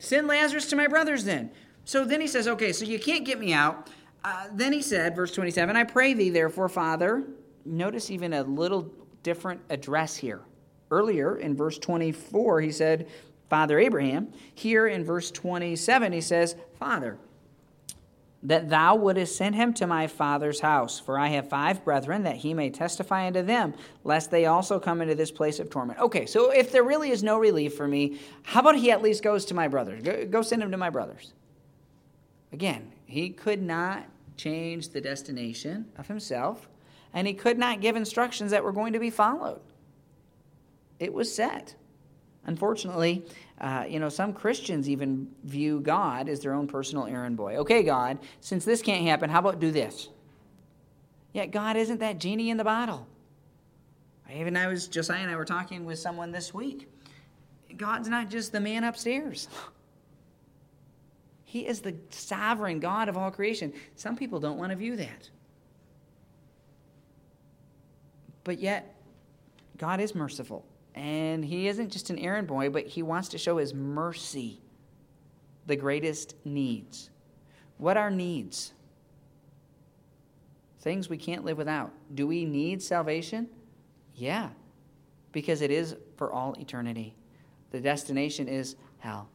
Send 0.00 0.26
Lazarus 0.26 0.66
to 0.70 0.76
my 0.76 0.86
brothers 0.86 1.24
then. 1.24 1.50
So 1.84 2.04
then 2.04 2.20
he 2.20 2.26
says, 2.26 2.48
Okay, 2.48 2.72
so 2.72 2.84
you 2.84 2.98
can't 2.98 3.24
get 3.24 3.38
me 3.38 3.52
out. 3.52 3.90
Uh, 4.24 4.48
then 4.52 4.72
he 4.72 4.82
said, 4.82 5.14
verse 5.14 5.32
27, 5.32 5.76
I 5.76 5.84
pray 5.84 6.14
thee, 6.14 6.30
therefore, 6.30 6.68
Father. 6.68 7.24
Notice 7.64 8.10
even 8.10 8.32
a 8.32 8.42
little 8.42 8.92
different 9.22 9.60
address 9.70 10.16
here. 10.16 10.40
Earlier 10.90 11.36
in 11.36 11.56
verse 11.56 11.78
24, 11.78 12.60
he 12.60 12.72
said, 12.72 13.08
Father 13.50 13.78
Abraham. 13.78 14.32
Here 14.54 14.86
in 14.86 15.04
verse 15.04 15.30
27, 15.30 16.12
he 16.12 16.22
says, 16.22 16.56
Father 16.78 17.18
that 18.42 18.70
thou 18.70 18.94
wouldest 18.94 19.36
send 19.36 19.54
him 19.54 19.74
to 19.74 19.86
my 19.86 20.06
father's 20.06 20.60
house. 20.60 20.98
For 20.98 21.18
I 21.18 21.28
have 21.28 21.48
five 21.48 21.84
brethren, 21.84 22.22
that 22.22 22.36
he 22.36 22.54
may 22.54 22.70
testify 22.70 23.26
unto 23.26 23.42
them, 23.42 23.74
lest 24.02 24.30
they 24.30 24.46
also 24.46 24.80
come 24.80 25.02
into 25.02 25.14
this 25.14 25.30
place 25.30 25.58
of 25.58 25.68
torment. 25.68 25.98
Okay, 25.98 26.26
so 26.26 26.50
if 26.50 26.72
there 26.72 26.82
really 26.82 27.10
is 27.10 27.22
no 27.22 27.38
relief 27.38 27.74
for 27.74 27.86
me, 27.86 28.18
how 28.42 28.60
about 28.60 28.76
he 28.76 28.90
at 28.90 29.02
least 29.02 29.22
goes 29.22 29.44
to 29.46 29.54
my 29.54 29.68
brothers? 29.68 30.02
Go, 30.30 30.42
send 30.42 30.62
him 30.62 30.70
to 30.70 30.78
my 30.78 30.90
brothers. 30.90 31.34
Again, 32.52 32.92
he 33.04 33.30
could 33.30 33.62
not 33.62 34.06
change 34.36 34.88
the 34.88 35.00
destination 35.00 35.86
of 35.98 36.08
himself, 36.08 36.68
and 37.12 37.26
he 37.26 37.34
could 37.34 37.58
not 37.58 37.80
give 37.80 37.94
instructions 37.94 38.52
that 38.52 38.64
were 38.64 38.72
going 38.72 38.94
to 38.94 39.00
be 39.00 39.10
followed. 39.10 39.60
It 40.98 41.12
was 41.12 41.34
set. 41.34 41.74
Unfortunately, 42.46 43.24
uh, 43.60 43.84
you 43.88 44.00
know, 44.00 44.08
some 44.08 44.32
Christians 44.32 44.88
even 44.88 45.28
view 45.44 45.80
God 45.80 46.28
as 46.28 46.40
their 46.40 46.54
own 46.54 46.66
personal 46.66 47.06
errand 47.06 47.36
boy. 47.36 47.56
Okay, 47.56 47.82
God, 47.82 48.18
since 48.40 48.64
this 48.64 48.80
can't 48.80 49.06
happen, 49.06 49.28
how 49.28 49.40
about 49.40 49.60
do 49.60 49.70
this? 49.70 50.08
Yet 51.32 51.50
God 51.50 51.76
isn't 51.76 52.00
that 52.00 52.18
genie 52.18 52.50
in 52.50 52.56
the 52.56 52.64
bottle. 52.64 53.06
I 54.28 54.34
Even 54.40 54.56
I 54.56 54.68
was, 54.68 54.88
Josiah 54.88 55.20
and 55.20 55.30
I 55.30 55.36
were 55.36 55.44
talking 55.44 55.84
with 55.84 55.98
someone 55.98 56.32
this 56.32 56.54
week. 56.54 56.88
God's 57.76 58.08
not 58.08 58.30
just 58.30 58.52
the 58.52 58.60
man 58.60 58.84
upstairs. 58.84 59.48
He 61.44 61.66
is 61.66 61.80
the 61.80 61.94
sovereign 62.10 62.80
God 62.80 63.08
of 63.08 63.16
all 63.16 63.30
creation. 63.30 63.72
Some 63.96 64.16
people 64.16 64.38
don't 64.40 64.56
want 64.56 64.70
to 64.70 64.76
view 64.76 64.96
that. 64.96 65.28
But 68.44 68.60
yet, 68.60 68.94
God 69.76 70.00
is 70.00 70.14
merciful. 70.14 70.64
And 70.94 71.44
he 71.44 71.68
isn't 71.68 71.90
just 71.90 72.10
an 72.10 72.18
errand 72.18 72.48
boy, 72.48 72.70
but 72.70 72.86
he 72.86 73.02
wants 73.02 73.28
to 73.28 73.38
show 73.38 73.58
his 73.58 73.72
mercy, 73.72 74.60
the 75.66 75.76
greatest 75.76 76.34
needs. 76.44 77.10
What 77.78 77.96
are 77.96 78.10
needs? 78.10 78.72
Things 80.80 81.08
we 81.08 81.16
can't 81.16 81.44
live 81.44 81.58
without. 81.58 81.92
Do 82.14 82.26
we 82.26 82.44
need 82.44 82.82
salvation? 82.82 83.48
Yeah, 84.14 84.50
because 85.32 85.60
it 85.62 85.70
is 85.70 85.96
for 86.16 86.32
all 86.32 86.54
eternity. 86.58 87.14
The 87.70 87.80
destination 87.80 88.48
is 88.48 88.76
hell. 88.98 89.28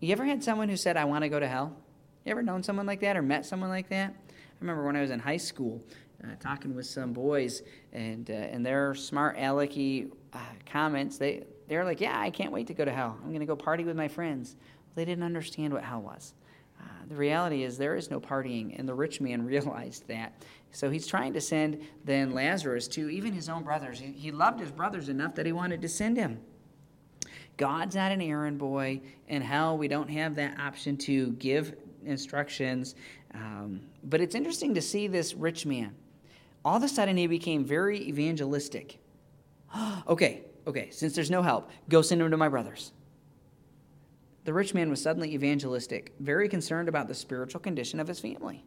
You 0.00 0.12
ever 0.12 0.24
had 0.24 0.42
someone 0.42 0.68
who 0.68 0.76
said, 0.76 0.96
I 0.96 1.04
want 1.04 1.24
to 1.24 1.28
go 1.28 1.40
to 1.40 1.48
hell? 1.48 1.76
You 2.24 2.30
ever 2.30 2.42
known 2.42 2.62
someone 2.62 2.86
like 2.86 3.00
that 3.00 3.16
or 3.16 3.22
met 3.22 3.46
someone 3.46 3.70
like 3.70 3.88
that? 3.90 4.14
I 4.28 4.60
remember 4.60 4.84
when 4.84 4.96
I 4.96 5.00
was 5.00 5.10
in 5.10 5.18
high 5.18 5.36
school, 5.36 5.82
uh, 6.22 6.34
talking 6.40 6.74
with 6.74 6.86
some 6.86 7.12
boys, 7.12 7.62
and 7.92 8.28
uh, 8.30 8.34
and 8.34 8.66
their 8.66 8.94
smart 8.94 9.36
alecky 9.36 10.10
uh, 10.32 10.38
comments, 10.66 11.18
they 11.18 11.44
they're 11.68 11.84
like, 11.84 12.00
yeah, 12.00 12.18
I 12.18 12.30
can't 12.30 12.52
wait 12.52 12.66
to 12.68 12.74
go 12.74 12.84
to 12.84 12.90
hell. 12.90 13.18
I'm 13.22 13.28
going 13.28 13.40
to 13.40 13.46
go 13.46 13.54
party 13.54 13.84
with 13.84 13.96
my 13.96 14.08
friends. 14.08 14.56
They 14.94 15.04
didn't 15.04 15.24
understand 15.24 15.74
what 15.74 15.84
hell 15.84 16.00
was. 16.00 16.32
Uh, 16.80 16.84
the 17.08 17.14
reality 17.14 17.62
is 17.62 17.76
there 17.76 17.94
is 17.94 18.10
no 18.10 18.20
partying, 18.20 18.78
and 18.78 18.88
the 18.88 18.94
rich 18.94 19.20
man 19.20 19.44
realized 19.46 20.08
that. 20.08 20.44
So 20.72 20.88
he's 20.88 21.06
trying 21.06 21.34
to 21.34 21.40
send 21.40 21.82
then 22.04 22.32
Lazarus 22.32 22.88
to 22.88 23.10
even 23.10 23.32
his 23.32 23.48
own 23.48 23.64
brothers. 23.64 23.98
He, 23.98 24.12
he 24.12 24.30
loved 24.30 24.60
his 24.60 24.70
brothers 24.70 25.08
enough 25.08 25.34
that 25.34 25.44
he 25.44 25.52
wanted 25.52 25.82
to 25.82 25.88
send 25.88 26.16
him. 26.16 26.40
God's 27.56 27.96
not 27.96 28.12
an 28.12 28.22
errand 28.22 28.58
boy. 28.58 29.02
In 29.26 29.42
hell, 29.42 29.76
we 29.76 29.88
don't 29.88 30.08
have 30.08 30.36
that 30.36 30.58
option 30.58 30.96
to 30.98 31.32
give 31.32 31.74
instructions. 32.04 32.94
Um, 33.34 33.80
but 34.04 34.20
it's 34.20 34.34
interesting 34.34 34.74
to 34.74 34.80
see 34.80 35.06
this 35.06 35.34
rich 35.34 35.66
man 35.66 35.94
all 36.64 36.76
of 36.76 36.82
a 36.82 36.88
sudden 36.88 37.16
he 37.16 37.26
became 37.26 37.64
very 37.64 37.98
evangelistic. 38.08 38.98
okay, 40.08 40.42
okay, 40.66 40.90
since 40.90 41.14
there's 41.14 41.30
no 41.30 41.42
help, 41.42 41.70
go 41.88 42.02
send 42.02 42.20
him 42.20 42.30
to 42.30 42.36
my 42.36 42.48
brothers. 42.48 42.92
The 44.44 44.54
rich 44.54 44.72
man 44.72 44.88
was 44.88 45.02
suddenly 45.02 45.34
evangelistic, 45.34 46.14
very 46.20 46.48
concerned 46.48 46.88
about 46.88 47.06
the 47.08 47.14
spiritual 47.14 47.60
condition 47.60 48.00
of 48.00 48.08
his 48.08 48.20
family. 48.20 48.64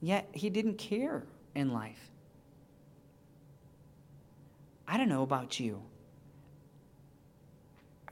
Yet 0.00 0.28
he 0.32 0.48
didn't 0.48 0.78
care 0.78 1.24
in 1.54 1.72
life. 1.72 2.10
I 4.86 4.96
don't 4.96 5.08
know 5.08 5.22
about 5.22 5.58
you. 5.58 5.82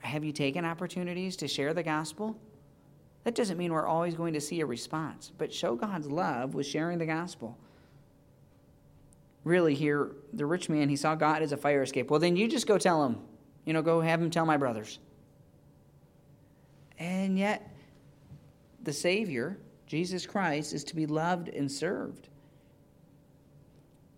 Have 0.01 0.23
you 0.23 0.31
taken 0.31 0.65
opportunities 0.65 1.35
to 1.37 1.47
share 1.47 1.73
the 1.73 1.83
gospel? 1.83 2.37
That 3.23 3.35
doesn't 3.35 3.57
mean 3.57 3.73
we're 3.73 3.87
always 3.87 4.15
going 4.15 4.33
to 4.33 4.41
see 4.41 4.61
a 4.61 4.65
response, 4.65 5.31
but 5.37 5.53
show 5.53 5.75
God's 5.75 6.11
love 6.11 6.53
with 6.53 6.65
sharing 6.65 6.97
the 6.97 7.05
gospel. 7.05 7.57
Really, 9.47 9.75
here, 9.75 10.11
the 10.33 10.45
rich 10.45 10.67
man, 10.67 10.89
he 10.89 10.97
saw 10.97 11.15
God 11.15 11.41
as 11.41 11.53
a 11.53 11.57
fire 11.57 11.81
escape. 11.81 12.11
Well, 12.11 12.19
then 12.19 12.35
you 12.35 12.49
just 12.49 12.67
go 12.67 12.77
tell 12.77 13.05
him, 13.05 13.15
you 13.63 13.71
know, 13.71 13.81
go 13.81 14.01
have 14.01 14.21
him 14.21 14.29
tell 14.29 14.45
my 14.45 14.57
brothers. 14.57 14.99
And 16.99 17.39
yet, 17.39 17.73
the 18.83 18.91
Savior, 18.91 19.57
Jesus 19.85 20.25
Christ, 20.25 20.73
is 20.73 20.83
to 20.83 20.97
be 20.97 21.05
loved 21.05 21.47
and 21.47 21.71
served. 21.71 22.27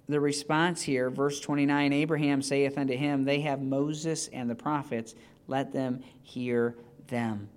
The 0.08 0.20
response 0.20 0.82
here, 0.82 1.12
verse 1.12 1.39
29 1.39 1.94
Abraham 1.94 2.42
saith 2.42 2.76
unto 2.76 2.96
him, 2.96 3.24
They 3.24 3.42
have 3.42 3.62
Moses 3.62 4.30
and 4.30 4.50
the 4.50 4.56
prophets, 4.56 5.13
let 5.46 5.72
them 5.72 6.02
hear 6.24 6.76
them. 7.06 7.50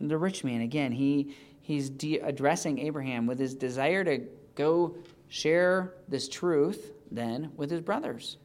The 0.00 0.18
rich 0.18 0.42
man, 0.42 0.62
again, 0.62 0.90
he, 0.90 1.36
he's 1.60 1.88
de- 1.88 2.18
addressing 2.18 2.80
Abraham 2.80 3.28
with 3.28 3.38
his 3.38 3.54
desire 3.54 4.02
to 4.02 4.26
go 4.56 4.96
share 5.28 5.94
this 6.08 6.28
truth 6.28 6.92
then 7.10 7.52
with 7.56 7.70
his 7.70 7.80
brothers. 7.80 8.38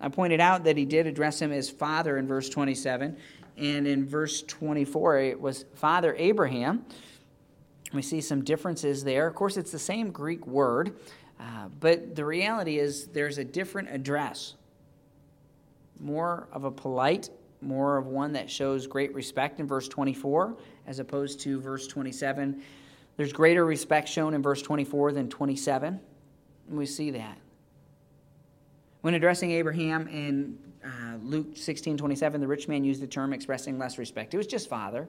I 0.00 0.08
pointed 0.08 0.40
out 0.40 0.64
that 0.64 0.76
he 0.76 0.84
did 0.84 1.06
address 1.06 1.40
him 1.40 1.52
as 1.52 1.70
father 1.70 2.18
in 2.18 2.26
verse 2.26 2.48
27, 2.48 3.16
and 3.56 3.86
in 3.86 4.06
verse 4.06 4.42
24 4.42 5.18
it 5.20 5.40
was 5.40 5.64
Father 5.74 6.14
Abraham. 6.18 6.84
We 7.92 8.02
see 8.02 8.20
some 8.20 8.44
differences 8.44 9.04
there. 9.04 9.26
Of 9.26 9.34
course, 9.34 9.56
it's 9.56 9.72
the 9.72 9.78
same 9.78 10.10
Greek 10.10 10.46
word, 10.46 10.96
uh, 11.40 11.68
but 11.80 12.14
the 12.14 12.24
reality 12.24 12.78
is 12.78 13.06
there's 13.06 13.38
a 13.38 13.44
different 13.44 13.88
address. 13.90 14.54
More 15.98 16.48
of 16.52 16.64
a 16.64 16.70
polite 16.70 17.30
more 17.60 17.96
of 17.96 18.06
one 18.06 18.32
that 18.32 18.50
shows 18.50 18.86
great 18.86 19.14
respect 19.14 19.60
in 19.60 19.66
verse 19.66 19.88
24 19.88 20.56
as 20.86 20.98
opposed 20.98 21.40
to 21.40 21.60
verse 21.60 21.86
27. 21.86 22.62
There's 23.16 23.32
greater 23.32 23.64
respect 23.64 24.08
shown 24.08 24.34
in 24.34 24.42
verse 24.42 24.62
24 24.62 25.12
than 25.12 25.28
27. 25.28 26.00
And 26.68 26.78
we 26.78 26.86
see 26.86 27.10
that. 27.12 27.38
When 29.00 29.14
addressing 29.14 29.52
Abraham 29.52 30.08
in 30.08 30.58
uh, 30.84 31.16
Luke 31.22 31.56
16 31.56 31.96
27, 31.96 32.40
the 32.40 32.46
rich 32.46 32.68
man 32.68 32.84
used 32.84 33.00
the 33.00 33.06
term 33.06 33.32
expressing 33.32 33.78
less 33.78 33.98
respect. 33.98 34.34
It 34.34 34.36
was 34.36 34.46
just 34.46 34.68
father. 34.68 35.08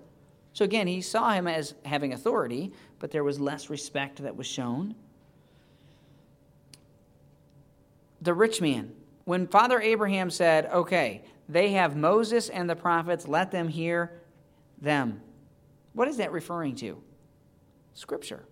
So 0.53 0.65
again, 0.65 0.87
he 0.87 1.01
saw 1.01 1.31
him 1.31 1.47
as 1.47 1.75
having 1.85 2.13
authority, 2.13 2.71
but 2.99 3.11
there 3.11 3.23
was 3.23 3.39
less 3.39 3.69
respect 3.69 4.21
that 4.23 4.35
was 4.35 4.47
shown. 4.47 4.95
The 8.21 8.33
rich 8.33 8.61
man, 8.61 8.93
when 9.25 9.47
Father 9.47 9.79
Abraham 9.79 10.29
said, 10.29 10.67
Okay, 10.67 11.23
they 11.49 11.71
have 11.71 11.95
Moses 11.95 12.49
and 12.49 12.69
the 12.69 12.75
prophets. 12.75 13.27
Let 13.27 13.51
them 13.51 13.67
hear 13.67 14.21
them. 14.81 15.21
What 15.93 16.07
is 16.07 16.17
that 16.17 16.31
referring 16.31 16.75
to? 16.77 17.01
Scripture. 17.97 18.45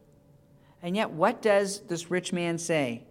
And 0.82 0.96
yet, 0.96 1.12
what 1.12 1.42
does 1.42 1.82
this 1.82 2.10
rich 2.10 2.34
man 2.34 2.58
say? 2.58 3.04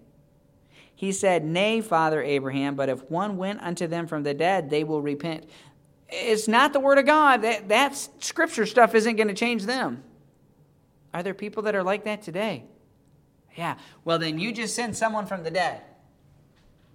He 0.93 1.13
said, 1.13 1.45
Nay, 1.45 1.81
Father 1.81 2.23
Abraham, 2.23 2.75
but 2.75 2.89
if 2.89 3.09
one 3.09 3.37
went 3.37 3.61
unto 3.63 3.87
them 3.87 4.09
from 4.09 4.25
the 4.25 4.35
dead, 4.35 4.69
they 4.69 4.83
will 4.83 5.01
repent. 5.01 5.49
It's 6.09 6.49
not 6.49 6.73
the 6.73 6.81
word 6.81 6.99
of 6.99 7.07
God. 7.07 7.43
That, 7.43 7.69
that's 7.69 8.11
scripture 8.19 8.67
stuff 8.67 8.95
isn't 8.95 9.17
going 9.17 9.29
to 9.29 9.35
change 9.35 9.65
them. 9.65 10.03
Are 11.13 11.23
there 11.23 11.35
people 11.35 11.63
that 11.65 11.77
are 11.77 11.85
like 11.85 12.05
that 12.05 12.23
today? 12.23 12.65
Yeah. 13.57 13.77
Well, 14.05 14.19
then 14.19 14.39
you 14.41 14.53
just 14.53 14.75
send 14.75 14.97
someone 14.97 15.27
from 15.27 15.45
the 15.45 15.51
dead. 15.51 15.83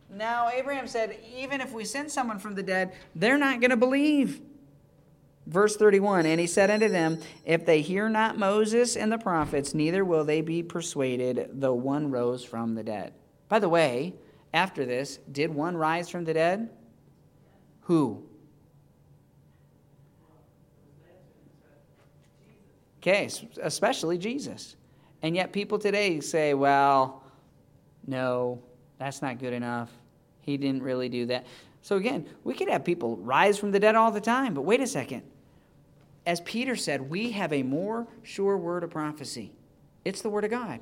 Now, 0.09 0.49
Abraham 0.49 0.87
said, 0.87 1.17
even 1.33 1.61
if 1.61 1.71
we 1.71 1.85
send 1.85 2.11
someone 2.11 2.39
from 2.39 2.55
the 2.55 2.63
dead, 2.63 2.93
they're 3.15 3.37
not 3.37 3.61
going 3.61 3.71
to 3.71 3.77
believe. 3.77 4.41
Verse 5.49 5.75
31 5.75 6.27
And 6.27 6.39
he 6.39 6.45
said 6.45 6.69
unto 6.69 6.87
them, 6.87 7.19
If 7.43 7.65
they 7.65 7.81
hear 7.81 8.07
not 8.07 8.37
Moses 8.37 8.95
and 8.95 9.11
the 9.11 9.17
prophets, 9.17 9.73
neither 9.73 10.05
will 10.05 10.23
they 10.23 10.41
be 10.41 10.61
persuaded, 10.61 11.49
though 11.53 11.73
one 11.73 12.11
rose 12.11 12.43
from 12.43 12.75
the 12.75 12.83
dead. 12.83 13.13
By 13.49 13.57
the 13.57 13.67
way, 13.67 14.13
after 14.53 14.85
this, 14.85 15.17
did 15.31 15.53
one 15.53 15.75
rise 15.75 16.07
from 16.07 16.23
the 16.23 16.35
dead? 16.35 16.69
Who? 17.81 18.23
Okay, 22.99 23.29
especially 23.61 24.19
Jesus. 24.19 24.75
And 25.23 25.35
yet 25.35 25.51
people 25.51 25.79
today 25.79 26.19
say, 26.19 26.53
well, 26.53 27.23
no, 28.05 28.61
that's 28.99 29.21
not 29.21 29.39
good 29.39 29.53
enough. 29.53 29.89
He 30.41 30.57
didn't 30.57 30.83
really 30.83 31.09
do 31.09 31.25
that. 31.27 31.47
So 31.81 31.95
again, 31.95 32.27
we 32.43 32.53
could 32.53 32.69
have 32.69 32.83
people 32.83 33.17
rise 33.17 33.57
from 33.57 33.71
the 33.71 33.79
dead 33.79 33.95
all 33.95 34.11
the 34.11 34.21
time, 34.21 34.53
but 34.53 34.61
wait 34.61 34.81
a 34.81 34.87
second. 34.87 35.23
As 36.25 36.41
Peter 36.41 36.75
said, 36.75 37.09
we 37.09 37.31
have 37.31 37.53
a 37.53 37.63
more 37.63 38.07
sure 38.23 38.57
word 38.57 38.83
of 38.83 38.91
prophecy. 38.91 39.53
It's 40.05 40.21
the 40.21 40.29
word 40.29 40.43
of 40.43 40.51
God. 40.51 40.79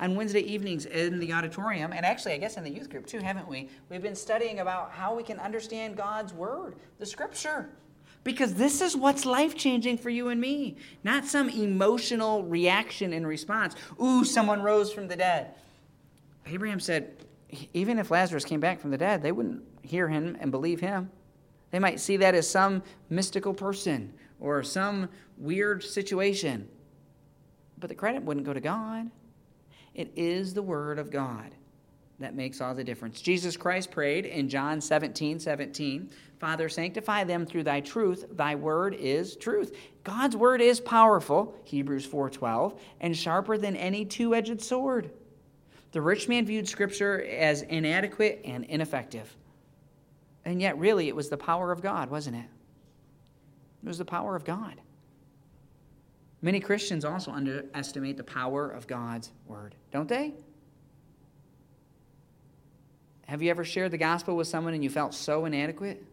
On 0.00 0.14
Wednesday 0.16 0.40
evenings 0.40 0.86
in 0.86 1.18
the 1.20 1.32
auditorium, 1.32 1.92
and 1.92 2.04
actually, 2.04 2.32
I 2.32 2.38
guess 2.38 2.56
in 2.56 2.64
the 2.64 2.70
youth 2.70 2.90
group 2.90 3.06
too, 3.06 3.20
haven't 3.20 3.46
we? 3.46 3.68
We've 3.88 4.02
been 4.02 4.16
studying 4.16 4.60
about 4.60 4.90
how 4.90 5.14
we 5.14 5.22
can 5.22 5.38
understand 5.38 5.96
God's 5.96 6.32
word, 6.32 6.74
the 6.98 7.06
scripture. 7.06 7.70
Because 8.24 8.54
this 8.54 8.80
is 8.80 8.96
what's 8.96 9.24
life 9.24 9.56
changing 9.56 9.98
for 9.98 10.10
you 10.10 10.28
and 10.28 10.40
me, 10.40 10.76
not 11.02 11.24
some 11.24 11.48
emotional 11.48 12.44
reaction 12.44 13.12
and 13.12 13.26
response. 13.26 13.74
Ooh, 14.00 14.24
someone 14.24 14.62
rose 14.62 14.92
from 14.92 15.08
the 15.08 15.16
dead. 15.16 15.54
Abraham 16.46 16.80
said, 16.80 17.16
even 17.72 17.98
if 17.98 18.10
Lazarus 18.10 18.44
came 18.44 18.60
back 18.60 18.80
from 18.80 18.90
the 18.90 18.98
dead, 18.98 19.22
they 19.22 19.32
wouldn't 19.32 19.62
hear 19.82 20.08
him 20.08 20.36
and 20.40 20.50
believe 20.50 20.80
him. 20.80 21.10
They 21.70 21.78
might 21.78 22.00
see 22.00 22.16
that 22.18 22.34
as 22.34 22.48
some 22.48 22.82
mystical 23.08 23.54
person 23.54 24.12
or 24.42 24.62
some 24.62 25.08
weird 25.38 25.82
situation. 25.82 26.68
But 27.78 27.88
the 27.88 27.94
credit 27.94 28.22
wouldn't 28.24 28.44
go 28.44 28.52
to 28.52 28.60
God. 28.60 29.10
It 29.94 30.12
is 30.16 30.52
the 30.52 30.62
Word 30.62 30.98
of 30.98 31.10
God 31.10 31.54
that 32.18 32.34
makes 32.34 32.60
all 32.60 32.74
the 32.74 32.84
difference. 32.84 33.20
Jesus 33.20 33.56
Christ 33.56 33.90
prayed 33.90 34.26
in 34.26 34.48
John 34.48 34.80
17 34.80 35.38
17, 35.38 36.10
Father, 36.38 36.68
sanctify 36.68 37.24
them 37.24 37.46
through 37.46 37.62
thy 37.62 37.80
truth. 37.80 38.24
Thy 38.32 38.54
word 38.54 38.94
is 38.94 39.36
truth. 39.36 39.76
God's 40.02 40.36
word 40.36 40.60
is 40.60 40.80
powerful, 40.80 41.54
Hebrews 41.64 42.06
4:12, 42.06 42.78
and 43.00 43.16
sharper 43.16 43.56
than 43.56 43.76
any 43.76 44.04
two-edged 44.04 44.60
sword. 44.60 45.10
The 45.92 46.00
rich 46.00 46.28
man 46.28 46.46
viewed 46.46 46.68
scripture 46.68 47.24
as 47.24 47.62
inadequate 47.62 48.40
and 48.44 48.64
ineffective. 48.64 49.36
And 50.44 50.60
yet 50.60 50.78
really 50.78 51.08
it 51.08 51.14
was 51.14 51.28
the 51.28 51.36
power 51.36 51.70
of 51.70 51.82
God, 51.82 52.10
wasn't 52.10 52.36
it? 52.36 52.46
It 53.82 53.88
was 53.88 53.98
the 53.98 54.04
power 54.04 54.36
of 54.36 54.44
God. 54.44 54.80
Many 56.40 56.60
Christians 56.60 57.04
also 57.04 57.30
underestimate 57.30 58.16
the 58.16 58.24
power 58.24 58.68
of 58.68 58.86
God's 58.86 59.30
word, 59.46 59.74
don't 59.92 60.08
they? 60.08 60.34
Have 63.26 63.42
you 63.42 63.50
ever 63.50 63.64
shared 63.64 63.92
the 63.92 63.98
gospel 63.98 64.36
with 64.36 64.48
someone 64.48 64.74
and 64.74 64.82
you 64.82 64.90
felt 64.90 65.14
so 65.14 65.44
inadequate? 65.44 66.04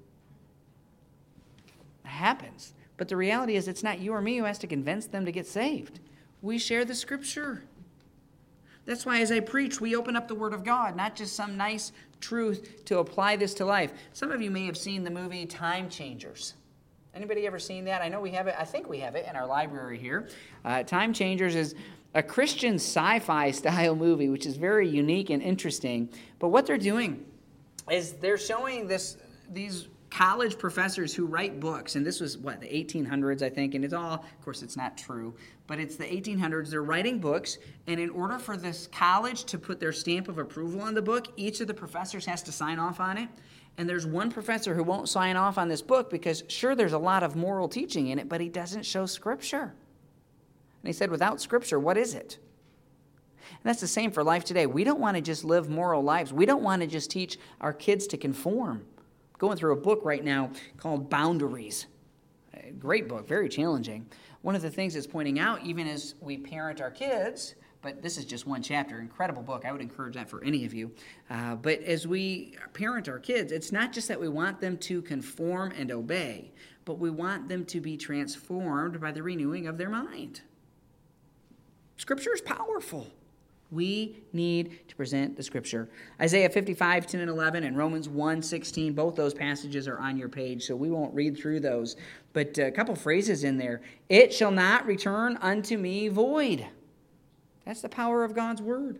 It 2.05 2.07
happens. 2.07 2.73
But 2.95 3.07
the 3.07 3.17
reality 3.17 3.55
is, 3.55 3.67
it's 3.67 3.83
not 3.83 3.99
you 3.99 4.13
or 4.13 4.21
me 4.21 4.37
who 4.37 4.43
has 4.43 4.59
to 4.59 4.67
convince 4.67 5.07
them 5.07 5.25
to 5.25 5.31
get 5.31 5.47
saved. 5.47 5.99
We 6.41 6.57
share 6.57 6.85
the 6.85 6.95
scripture. 6.95 7.63
That's 8.85 9.05
why, 9.05 9.21
as 9.21 9.31
I 9.31 9.39
preach, 9.39 9.81
we 9.81 9.95
open 9.95 10.15
up 10.15 10.27
the 10.27 10.35
Word 10.35 10.53
of 10.53 10.63
God, 10.63 10.95
not 10.95 11.15
just 11.15 11.35
some 11.35 11.57
nice 11.57 11.91
truth 12.21 12.85
to 12.85 12.99
apply 12.99 13.35
this 13.35 13.53
to 13.55 13.65
life. 13.65 13.93
Some 14.13 14.31
of 14.31 14.41
you 14.41 14.51
may 14.51 14.65
have 14.65 14.77
seen 14.77 15.03
the 15.03 15.11
movie 15.11 15.45
Time 15.45 15.89
Changers. 15.89 16.53
Anybody 17.19 17.45
ever 17.45 17.59
seen 17.59 17.83
that? 17.83 18.01
I 18.01 18.07
know 18.07 18.21
we 18.21 18.31
have 18.31 18.47
it. 18.47 18.55
I 18.57 18.63
think 18.63 18.87
we 18.87 18.99
have 18.99 19.13
it 19.13 19.25
in 19.29 19.35
our 19.35 19.45
library 19.45 19.97
here. 19.97 20.29
Uh, 20.63 20.83
Time 20.83 21.11
Changers 21.11 21.53
is 21.53 21.75
a 22.15 22.23
Christian 22.23 22.75
sci 22.75 23.19
fi 23.19 23.51
style 23.59 23.93
movie, 23.93 24.29
which 24.29 24.45
is 24.45 24.55
very 24.55 24.87
unique 24.87 25.29
and 25.29 25.43
interesting. 25.43 26.07
But 26.39 26.47
what 26.47 26.65
they're 26.65 26.77
doing 26.77 27.25
is 27.91 28.13
they're 28.13 28.37
showing 28.37 28.87
this 28.87 29.17
these 29.51 29.89
college 30.09 30.57
professors 30.57 31.13
who 31.13 31.25
write 31.25 31.59
books, 31.59 31.97
and 31.97 32.05
this 32.05 32.21
was 32.21 32.37
what 32.37 32.61
the 32.61 32.67
1800s, 32.67 33.41
I 33.41 33.49
think, 33.49 33.75
and 33.75 33.83
it's 33.83 33.93
all, 33.93 34.13
of 34.13 34.41
course, 34.45 34.63
it's 34.63 34.77
not 34.77 34.97
true, 34.97 35.33
but 35.69 35.79
it's 35.79 35.95
the 35.95 36.03
1800s. 36.03 36.71
They're 36.71 36.81
writing 36.81 37.19
books, 37.19 37.59
and 37.85 37.99
in 37.99 38.09
order 38.09 38.39
for 38.39 38.57
this 38.57 38.87
college 38.87 39.43
to 39.45 39.59
put 39.59 39.79
their 39.79 39.91
stamp 39.91 40.27
of 40.27 40.39
approval 40.39 40.81
on 40.81 40.95
the 40.95 41.01
book, 41.01 41.27
each 41.37 41.61
of 41.61 41.67
the 41.67 41.75
professors 41.75 42.25
has 42.25 42.41
to 42.43 42.51
sign 42.51 42.79
off 42.79 42.99
on 42.99 43.19
it. 43.19 43.29
And 43.77 43.87
there's 43.87 44.07
one 44.07 44.31
professor 44.31 44.73
who 44.73 44.81
won't 44.81 45.07
sign 45.07 45.35
off 45.35 45.59
on 45.59 45.69
this 45.69 45.83
book 45.83 46.09
because, 46.09 46.43
sure, 46.47 46.73
there's 46.73 46.93
a 46.93 46.97
lot 46.97 47.21
of 47.21 47.35
moral 47.35 47.69
teaching 47.69 48.07
in 48.07 48.17
it, 48.17 48.27
but 48.27 48.41
he 48.41 48.49
doesn't 48.49 48.83
show 48.83 49.05
scripture. 49.05 49.75
And 50.81 50.87
he 50.87 50.91
said, 50.91 51.11
without 51.11 51.39
Scripture, 51.39 51.79
what 51.79 51.97
is 51.97 52.15
it? 52.15 52.39
And 53.51 53.59
that's 53.63 53.81
the 53.81 53.87
same 53.87 54.09
for 54.09 54.23
life 54.23 54.43
today. 54.43 54.65
We 54.65 54.83
don't 54.83 54.99
want 54.99 55.17
to 55.17 55.21
just 55.21 55.43
live 55.43 55.69
moral 55.69 56.01
lives. 56.01 56.33
We 56.33 56.47
don't 56.47 56.63
want 56.63 56.81
to 56.81 56.87
just 56.87 57.11
teach 57.11 57.37
our 57.61 57.73
kids 57.73 58.07
to 58.07 58.17
conform. 58.17 58.85
Going 59.37 59.55
through 59.55 59.73
a 59.73 59.79
book 59.79 60.01
right 60.03 60.23
now 60.23 60.49
called 60.77 61.11
Boundaries. 61.11 61.85
A 62.55 62.71
great 62.71 63.07
book, 63.07 63.27
very 63.27 63.49
challenging. 63.49 64.07
One 64.41 64.55
of 64.55 64.61
the 64.61 64.69
things 64.69 64.95
it's 64.95 65.07
pointing 65.07 65.39
out, 65.39 65.63
even 65.65 65.87
as 65.87 66.15
we 66.21 66.37
parent 66.37 66.81
our 66.81 66.91
kids, 66.91 67.55
but 67.81 68.01
this 68.01 68.17
is 68.17 68.25
just 68.25 68.45
one 68.45 68.61
chapter, 68.61 68.99
incredible 68.99 69.41
book. 69.41 69.65
I 69.65 69.71
would 69.71 69.81
encourage 69.81 70.15
that 70.15 70.29
for 70.29 70.43
any 70.43 70.65
of 70.65 70.73
you. 70.73 70.91
Uh, 71.29 71.55
but 71.55 71.81
as 71.81 72.05
we 72.07 72.55
parent 72.73 73.07
our 73.07 73.19
kids, 73.19 73.51
it's 73.51 73.71
not 73.71 73.93
just 73.93 74.07
that 74.09 74.19
we 74.19 74.27
want 74.27 74.59
them 74.59 74.77
to 74.77 75.01
conform 75.01 75.71
and 75.71 75.91
obey, 75.91 76.51
but 76.85 76.99
we 76.99 77.09
want 77.09 77.47
them 77.47 77.65
to 77.65 77.79
be 77.79 77.95
transformed 77.95 78.99
by 78.99 79.11
the 79.11 79.23
renewing 79.23 79.67
of 79.67 79.77
their 79.77 79.89
mind. 79.89 80.41
Scripture 81.97 82.33
is 82.33 82.41
powerful. 82.41 83.07
We 83.71 84.23
need 84.33 84.87
to 84.87 84.95
present 84.95 85.37
the 85.37 85.43
scripture. 85.43 85.89
Isaiah 86.19 86.49
55, 86.49 87.05
10 87.05 87.21
and 87.21 87.29
11, 87.29 87.63
and 87.63 87.77
Romans 87.77 88.09
1, 88.09 88.41
16, 88.41 88.93
both 88.93 89.15
those 89.15 89.33
passages 89.33 89.87
are 89.87 89.99
on 89.99 90.17
your 90.17 90.29
page, 90.29 90.65
so 90.65 90.75
we 90.75 90.89
won't 90.89 91.13
read 91.13 91.37
through 91.37 91.59
those. 91.59 91.95
But 92.33 92.57
a 92.57 92.71
couple 92.71 92.95
phrases 92.95 93.43
in 93.43 93.57
there. 93.57 93.81
It 94.09 94.33
shall 94.33 94.51
not 94.51 94.87
return 94.87 95.37
unto 95.41 95.77
me 95.77 96.07
void. 96.07 96.65
That's 97.65 97.81
the 97.81 97.89
power 97.89 98.23
of 98.23 98.33
God's 98.33 98.61
word. 98.61 98.99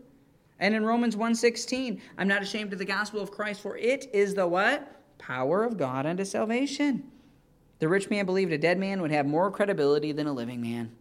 And 0.59 0.75
in 0.75 0.85
Romans 0.85 1.15
1:16, 1.15 1.99
I'm 2.17 2.27
not 2.27 2.43
ashamed 2.43 2.73
of 2.73 2.79
the 2.79 2.85
gospel 2.85 3.21
of 3.21 3.31
Christ, 3.31 3.61
for 3.61 3.77
it 3.77 4.07
is 4.13 4.35
the 4.35 4.47
what? 4.47 4.95
Power 5.17 5.63
of 5.63 5.77
God 5.77 6.05
unto 6.05 6.25
salvation. 6.25 7.09
The 7.79 7.87
rich 7.87 8.09
man 8.09 8.25
believed 8.25 8.51
a 8.51 8.57
dead 8.57 8.77
man 8.77 9.01
would 9.01 9.11
have 9.11 9.25
more 9.25 9.49
credibility 9.49 10.11
than 10.11 10.27
a 10.27 10.33
living 10.33 10.61
man. 10.61 10.91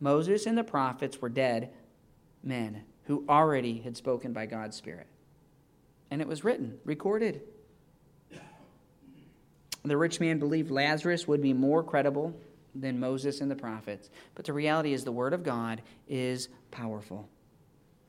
Moses 0.00 0.46
and 0.46 0.56
the 0.56 0.64
prophets 0.64 1.20
were 1.20 1.28
dead 1.28 1.70
men 2.42 2.82
who 3.04 3.24
already 3.28 3.78
had 3.80 3.96
spoken 3.96 4.32
by 4.32 4.46
God's 4.46 4.76
Spirit. 4.76 5.06
And 6.10 6.20
it 6.20 6.28
was 6.28 6.44
written, 6.44 6.78
recorded. 6.84 7.42
The 9.84 9.96
rich 9.96 10.18
man 10.18 10.38
believed 10.38 10.70
Lazarus 10.70 11.28
would 11.28 11.40
be 11.40 11.52
more 11.52 11.82
credible 11.82 12.34
than 12.74 12.98
Moses 12.98 13.40
and 13.40 13.50
the 13.50 13.56
prophets. 13.56 14.10
But 14.34 14.44
the 14.44 14.52
reality 14.52 14.92
is, 14.92 15.04
the 15.04 15.12
Word 15.12 15.32
of 15.32 15.44
God 15.44 15.82
is 16.08 16.48
powerful. 16.70 17.28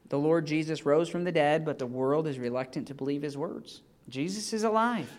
The 0.09 0.17
Lord 0.17 0.47
Jesus 0.47 0.85
rose 0.85 1.09
from 1.09 1.23
the 1.23 1.31
dead, 1.31 1.65
but 1.65 1.79
the 1.79 1.85
world 1.85 2.27
is 2.27 2.39
reluctant 2.39 2.87
to 2.87 2.93
believe 2.93 3.21
his 3.21 3.37
words. 3.37 3.81
Jesus 4.09 4.53
is 4.53 4.63
alive. 4.63 5.11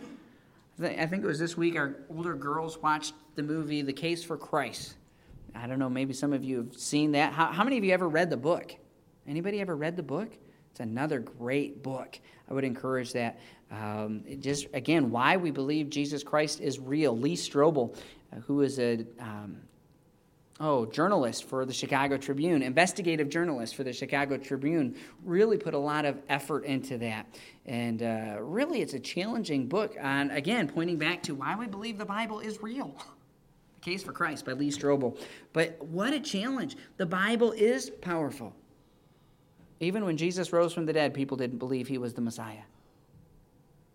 I 0.82 1.06
think 1.06 1.24
it 1.24 1.26
was 1.26 1.38
this 1.38 1.56
week 1.56 1.76
our 1.76 1.96
older 2.08 2.34
girls 2.34 2.78
watched 2.78 3.14
the 3.34 3.42
movie 3.42 3.82
The 3.82 3.92
Case 3.92 4.24
for 4.24 4.36
Christ. 4.36 4.94
I 5.54 5.66
don't 5.66 5.78
know, 5.78 5.90
maybe 5.90 6.12
some 6.12 6.32
of 6.32 6.44
you 6.44 6.58
have 6.58 6.76
seen 6.76 7.12
that. 7.12 7.32
How, 7.32 7.46
how 7.46 7.64
many 7.64 7.78
of 7.78 7.84
you 7.84 7.92
ever 7.92 8.08
read 8.08 8.30
the 8.30 8.36
book? 8.36 8.74
Anybody 9.26 9.60
ever 9.60 9.76
read 9.76 9.96
the 9.96 10.02
book? 10.02 10.30
It's 10.70 10.80
another 10.80 11.18
great 11.18 11.82
book. 11.82 12.18
I 12.48 12.54
would 12.54 12.64
encourage 12.64 13.12
that. 13.12 13.40
Um, 13.70 14.24
just 14.40 14.68
again, 14.72 15.10
why 15.10 15.36
we 15.36 15.50
believe 15.50 15.90
Jesus 15.90 16.22
Christ 16.22 16.60
is 16.60 16.78
real. 16.78 17.16
Lee 17.16 17.36
Strobel, 17.36 17.96
uh, 18.32 18.40
who 18.40 18.62
is 18.62 18.78
a 18.78 19.04
um, 19.18 19.58
oh 20.60 20.86
journalist 20.86 21.44
for 21.44 21.66
the 21.66 21.72
Chicago 21.72 22.16
Tribune, 22.16 22.62
investigative 22.62 23.28
journalist 23.28 23.74
for 23.74 23.84
the 23.84 23.92
Chicago 23.92 24.38
Tribune, 24.38 24.96
really 25.24 25.58
put 25.58 25.74
a 25.74 25.78
lot 25.78 26.04
of 26.04 26.22
effort 26.28 26.64
into 26.64 26.96
that. 26.98 27.26
And 27.66 28.02
uh, 28.02 28.36
really, 28.40 28.80
it's 28.80 28.94
a 28.94 29.00
challenging 29.00 29.66
book 29.66 29.96
on 30.00 30.30
again 30.30 30.68
pointing 30.68 30.96
back 30.96 31.22
to 31.24 31.34
why 31.34 31.56
we 31.56 31.66
believe 31.66 31.98
the 31.98 32.06
Bible 32.06 32.40
is 32.40 32.62
real. 32.62 32.96
Case 33.80 34.02
for 34.02 34.12
Christ 34.12 34.44
by 34.44 34.52
Lee 34.52 34.70
Strobel. 34.70 35.18
But 35.52 35.80
what 35.84 36.12
a 36.12 36.20
challenge. 36.20 36.76
The 36.96 37.06
Bible 37.06 37.52
is 37.52 37.90
powerful. 37.90 38.54
Even 39.80 40.04
when 40.04 40.16
Jesus 40.16 40.52
rose 40.52 40.72
from 40.72 40.86
the 40.86 40.92
dead, 40.92 41.14
people 41.14 41.36
didn't 41.36 41.58
believe 41.58 41.86
he 41.86 41.98
was 41.98 42.14
the 42.14 42.20
Messiah. 42.20 42.62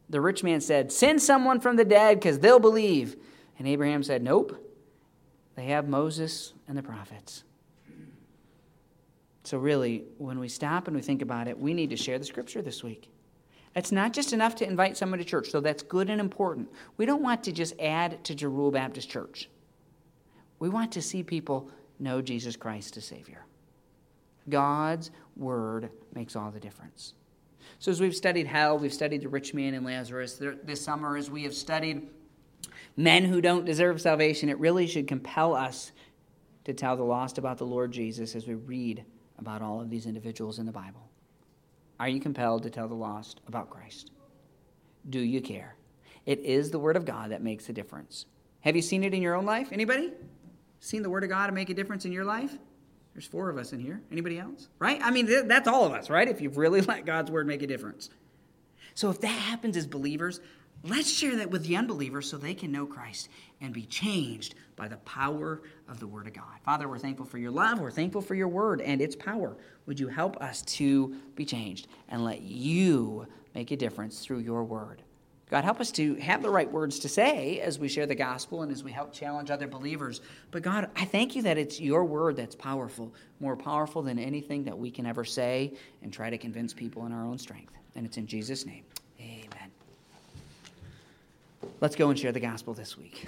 The 0.10 0.22
rich 0.22 0.44
man 0.44 0.62
said, 0.62 0.92
Send 0.92 1.22
someone 1.22 1.60
from 1.60 1.76
the 1.76 1.86
dead 1.86 2.20
because 2.20 2.40
they'll 2.40 2.60
believe. 2.60 3.18
And 3.58 3.68
Abraham 3.68 4.04
said, 4.04 4.24
Nope. 4.24 4.60
They 5.56 5.66
have 5.66 5.88
Moses 5.88 6.54
and 6.68 6.78
the 6.78 6.84
prophets. 6.84 7.44
So, 9.44 9.58
really, 9.58 10.06
when 10.18 10.40
we 10.40 10.48
stop 10.48 10.88
and 10.88 10.96
we 10.96 11.02
think 11.02 11.22
about 11.22 11.48
it, 11.48 11.60
we 11.60 11.74
need 11.74 11.90
to 11.90 11.98
share 11.98 12.18
the 12.18 12.26
scripture 12.26 12.62
this 12.62 12.84
week. 12.84 13.10
It's 13.76 13.92
not 13.92 14.14
just 14.14 14.34
enough 14.34 14.56
to 14.56 14.68
invite 14.68 14.98
someone 14.98 15.20
to 15.20 15.26
church, 15.26 15.52
though 15.52 15.60
that's 15.60 15.84
good 15.84 16.10
and 16.10 16.22
important. 16.22 16.70
We 16.98 17.06
don't 17.06 17.22
want 17.22 17.44
to 17.44 17.52
just 17.52 17.80
add 17.80 18.24
to 18.26 18.36
Jeruel 18.36 18.72
Baptist 18.72 19.10
Church. 19.10 19.50
We 20.64 20.70
want 20.70 20.94
to 20.94 21.02
see 21.02 21.24
people 21.24 21.70
know 22.00 22.22
Jesus 22.22 22.56
Christ 22.56 22.96
as 22.96 23.04
Savior. 23.04 23.44
God's 24.48 25.12
word 25.36 25.90
makes 26.16 26.38
all 26.38 26.52
the 26.52 26.60
difference. 26.62 27.16
So, 27.80 27.92
as 27.92 28.00
we've 28.00 28.16
studied 28.16 28.48
hell, 28.48 28.78
we've 28.78 28.94
studied 28.94 29.24
the 29.24 29.28
rich 29.28 29.54
man 29.54 29.74
and 29.74 29.86
Lazarus. 29.86 30.42
This 30.64 30.80
summer, 30.82 31.18
as 31.18 31.30
we 31.30 31.44
have 31.44 31.54
studied 31.54 32.08
men 32.96 33.26
who 33.26 33.42
don't 33.42 33.66
deserve 33.66 34.00
salvation, 34.00 34.48
it 34.48 34.58
really 34.58 34.88
should 34.88 35.06
compel 35.06 35.54
us 35.54 35.92
to 36.64 36.74
tell 36.74 36.96
the 36.96 37.04
lost 37.04 37.38
about 37.38 37.58
the 37.58 37.66
Lord 37.66 37.92
Jesus 37.92 38.34
as 38.34 38.48
we 38.48 38.54
read 38.54 39.04
about 39.40 39.62
all 39.62 39.82
of 39.82 39.90
these 39.90 40.06
individuals 40.06 40.60
in 40.60 40.66
the 40.66 40.72
Bible. 40.72 41.10
Are 42.00 42.08
you 42.08 42.22
compelled 42.22 42.64
to 42.64 42.70
tell 42.70 42.88
the 42.88 42.96
lost 42.96 43.42
about 43.50 43.70
Christ? 43.70 44.12
Do 45.10 45.20
you 45.20 45.42
care? 45.42 45.76
It 46.26 46.40
is 46.40 46.72
the 46.72 46.80
Word 46.80 46.96
of 46.96 47.04
God 47.04 47.32
that 47.32 47.44
makes 47.44 47.68
a 47.68 47.74
difference. 47.74 48.28
Have 48.62 48.78
you 48.78 48.82
seen 48.82 49.04
it 49.04 49.14
in 49.14 49.22
your 49.22 49.36
own 49.36 49.46
life? 49.46 49.68
Anybody? 49.74 50.14
Seen 50.84 51.02
the 51.02 51.10
Word 51.10 51.24
of 51.24 51.30
God 51.30 51.46
and 51.46 51.56
make 51.56 51.70
a 51.70 51.74
difference 51.74 52.04
in 52.04 52.12
your 52.12 52.26
life? 52.26 52.58
There's 53.14 53.26
four 53.26 53.50
of 53.50 53.58
us 53.58 53.72
in 53.72 53.80
here. 53.80 54.02
Anybody 54.12 54.38
else? 54.38 54.68
Right? 54.80 55.00
I 55.02 55.12
mean, 55.12 55.48
that's 55.48 55.66
all 55.66 55.86
of 55.86 55.94
us, 55.94 56.10
right? 56.10 56.28
If 56.28 56.42
you've 56.42 56.58
really 56.58 56.82
let 56.92 57.06
God's 57.06 57.32
Word 57.32 57.48
make 57.48 57.62
a 57.62 57.68
difference. 57.68 58.10
So 58.94 59.10
if 59.10 59.22
that 59.22 59.28
happens 59.28 59.78
as 59.78 59.88
believers, 59.88 60.42
let's 60.84 61.10
share 61.10 61.38
that 61.38 61.50
with 61.50 61.66
the 61.66 61.78
unbelievers 61.78 62.30
so 62.30 62.36
they 62.36 62.54
can 62.54 62.74
know 62.74 62.86
Christ 62.86 63.30
and 63.62 63.74
be 63.74 63.86
changed 63.86 64.56
by 64.76 64.90
the 64.90 64.98
power 64.98 65.62
of 65.88 66.02
the 66.02 66.08
Word 66.08 66.28
of 66.28 66.34
God. 66.34 66.60
Father, 66.66 66.90
we're 66.90 67.00
thankful 67.00 67.26
for 67.26 67.38
your 67.38 67.52
love. 67.52 67.80
We're 67.80 67.90
thankful 67.90 68.22
for 68.22 68.36
your 68.36 68.50
Word 68.50 68.82
and 68.82 69.02
its 69.02 69.16
power. 69.16 69.56
Would 69.86 70.02
you 70.02 70.10
help 70.10 70.36
us 70.42 70.64
to 70.64 71.16
be 71.36 71.46
changed 71.46 71.88
and 72.10 72.26
let 72.26 72.42
you 72.42 73.26
make 73.56 73.72
a 73.72 73.78
difference 73.78 74.20
through 74.20 74.40
your 74.40 74.66
Word? 74.66 75.02
God, 75.54 75.66
help 75.66 75.80
us 75.80 75.92
to 75.92 76.16
have 76.16 76.42
the 76.42 76.50
right 76.50 76.72
words 76.72 76.98
to 76.98 77.08
say 77.08 77.60
as 77.60 77.78
we 77.78 77.88
share 77.88 78.08
the 78.08 78.16
gospel 78.16 78.64
and 78.64 78.72
as 78.72 78.84
we 78.84 78.92
help 78.92 79.14
challenge 79.14 79.52
other 79.52 79.68
believers. 79.68 80.20
But 80.50 80.64
God, 80.64 80.90
I 80.96 81.06
thank 81.06 81.36
you 81.36 81.44
that 81.44 81.60
it's 81.60 81.80
your 81.80 82.06
word 82.06 82.38
that's 82.38 82.56
powerful, 82.56 83.14
more 83.40 83.56
powerful 83.56 84.02
than 84.02 84.18
anything 84.18 84.64
that 84.64 84.76
we 84.76 84.90
can 84.90 85.06
ever 85.06 85.24
say 85.24 85.74
and 86.02 86.12
try 86.12 86.32
to 86.32 86.40
convince 86.40 86.74
people 86.74 87.06
in 87.06 87.12
our 87.12 87.24
own 87.24 87.38
strength. 87.38 87.72
And 87.96 88.04
it's 88.04 88.18
in 88.18 88.26
Jesus' 88.26 88.66
name. 88.66 88.84
Amen. 89.20 89.70
Let's 91.82 91.96
go 91.96 92.10
and 92.10 92.18
share 92.18 92.32
the 92.32 92.40
gospel 92.40 92.74
this 92.74 92.98
week. 92.98 93.28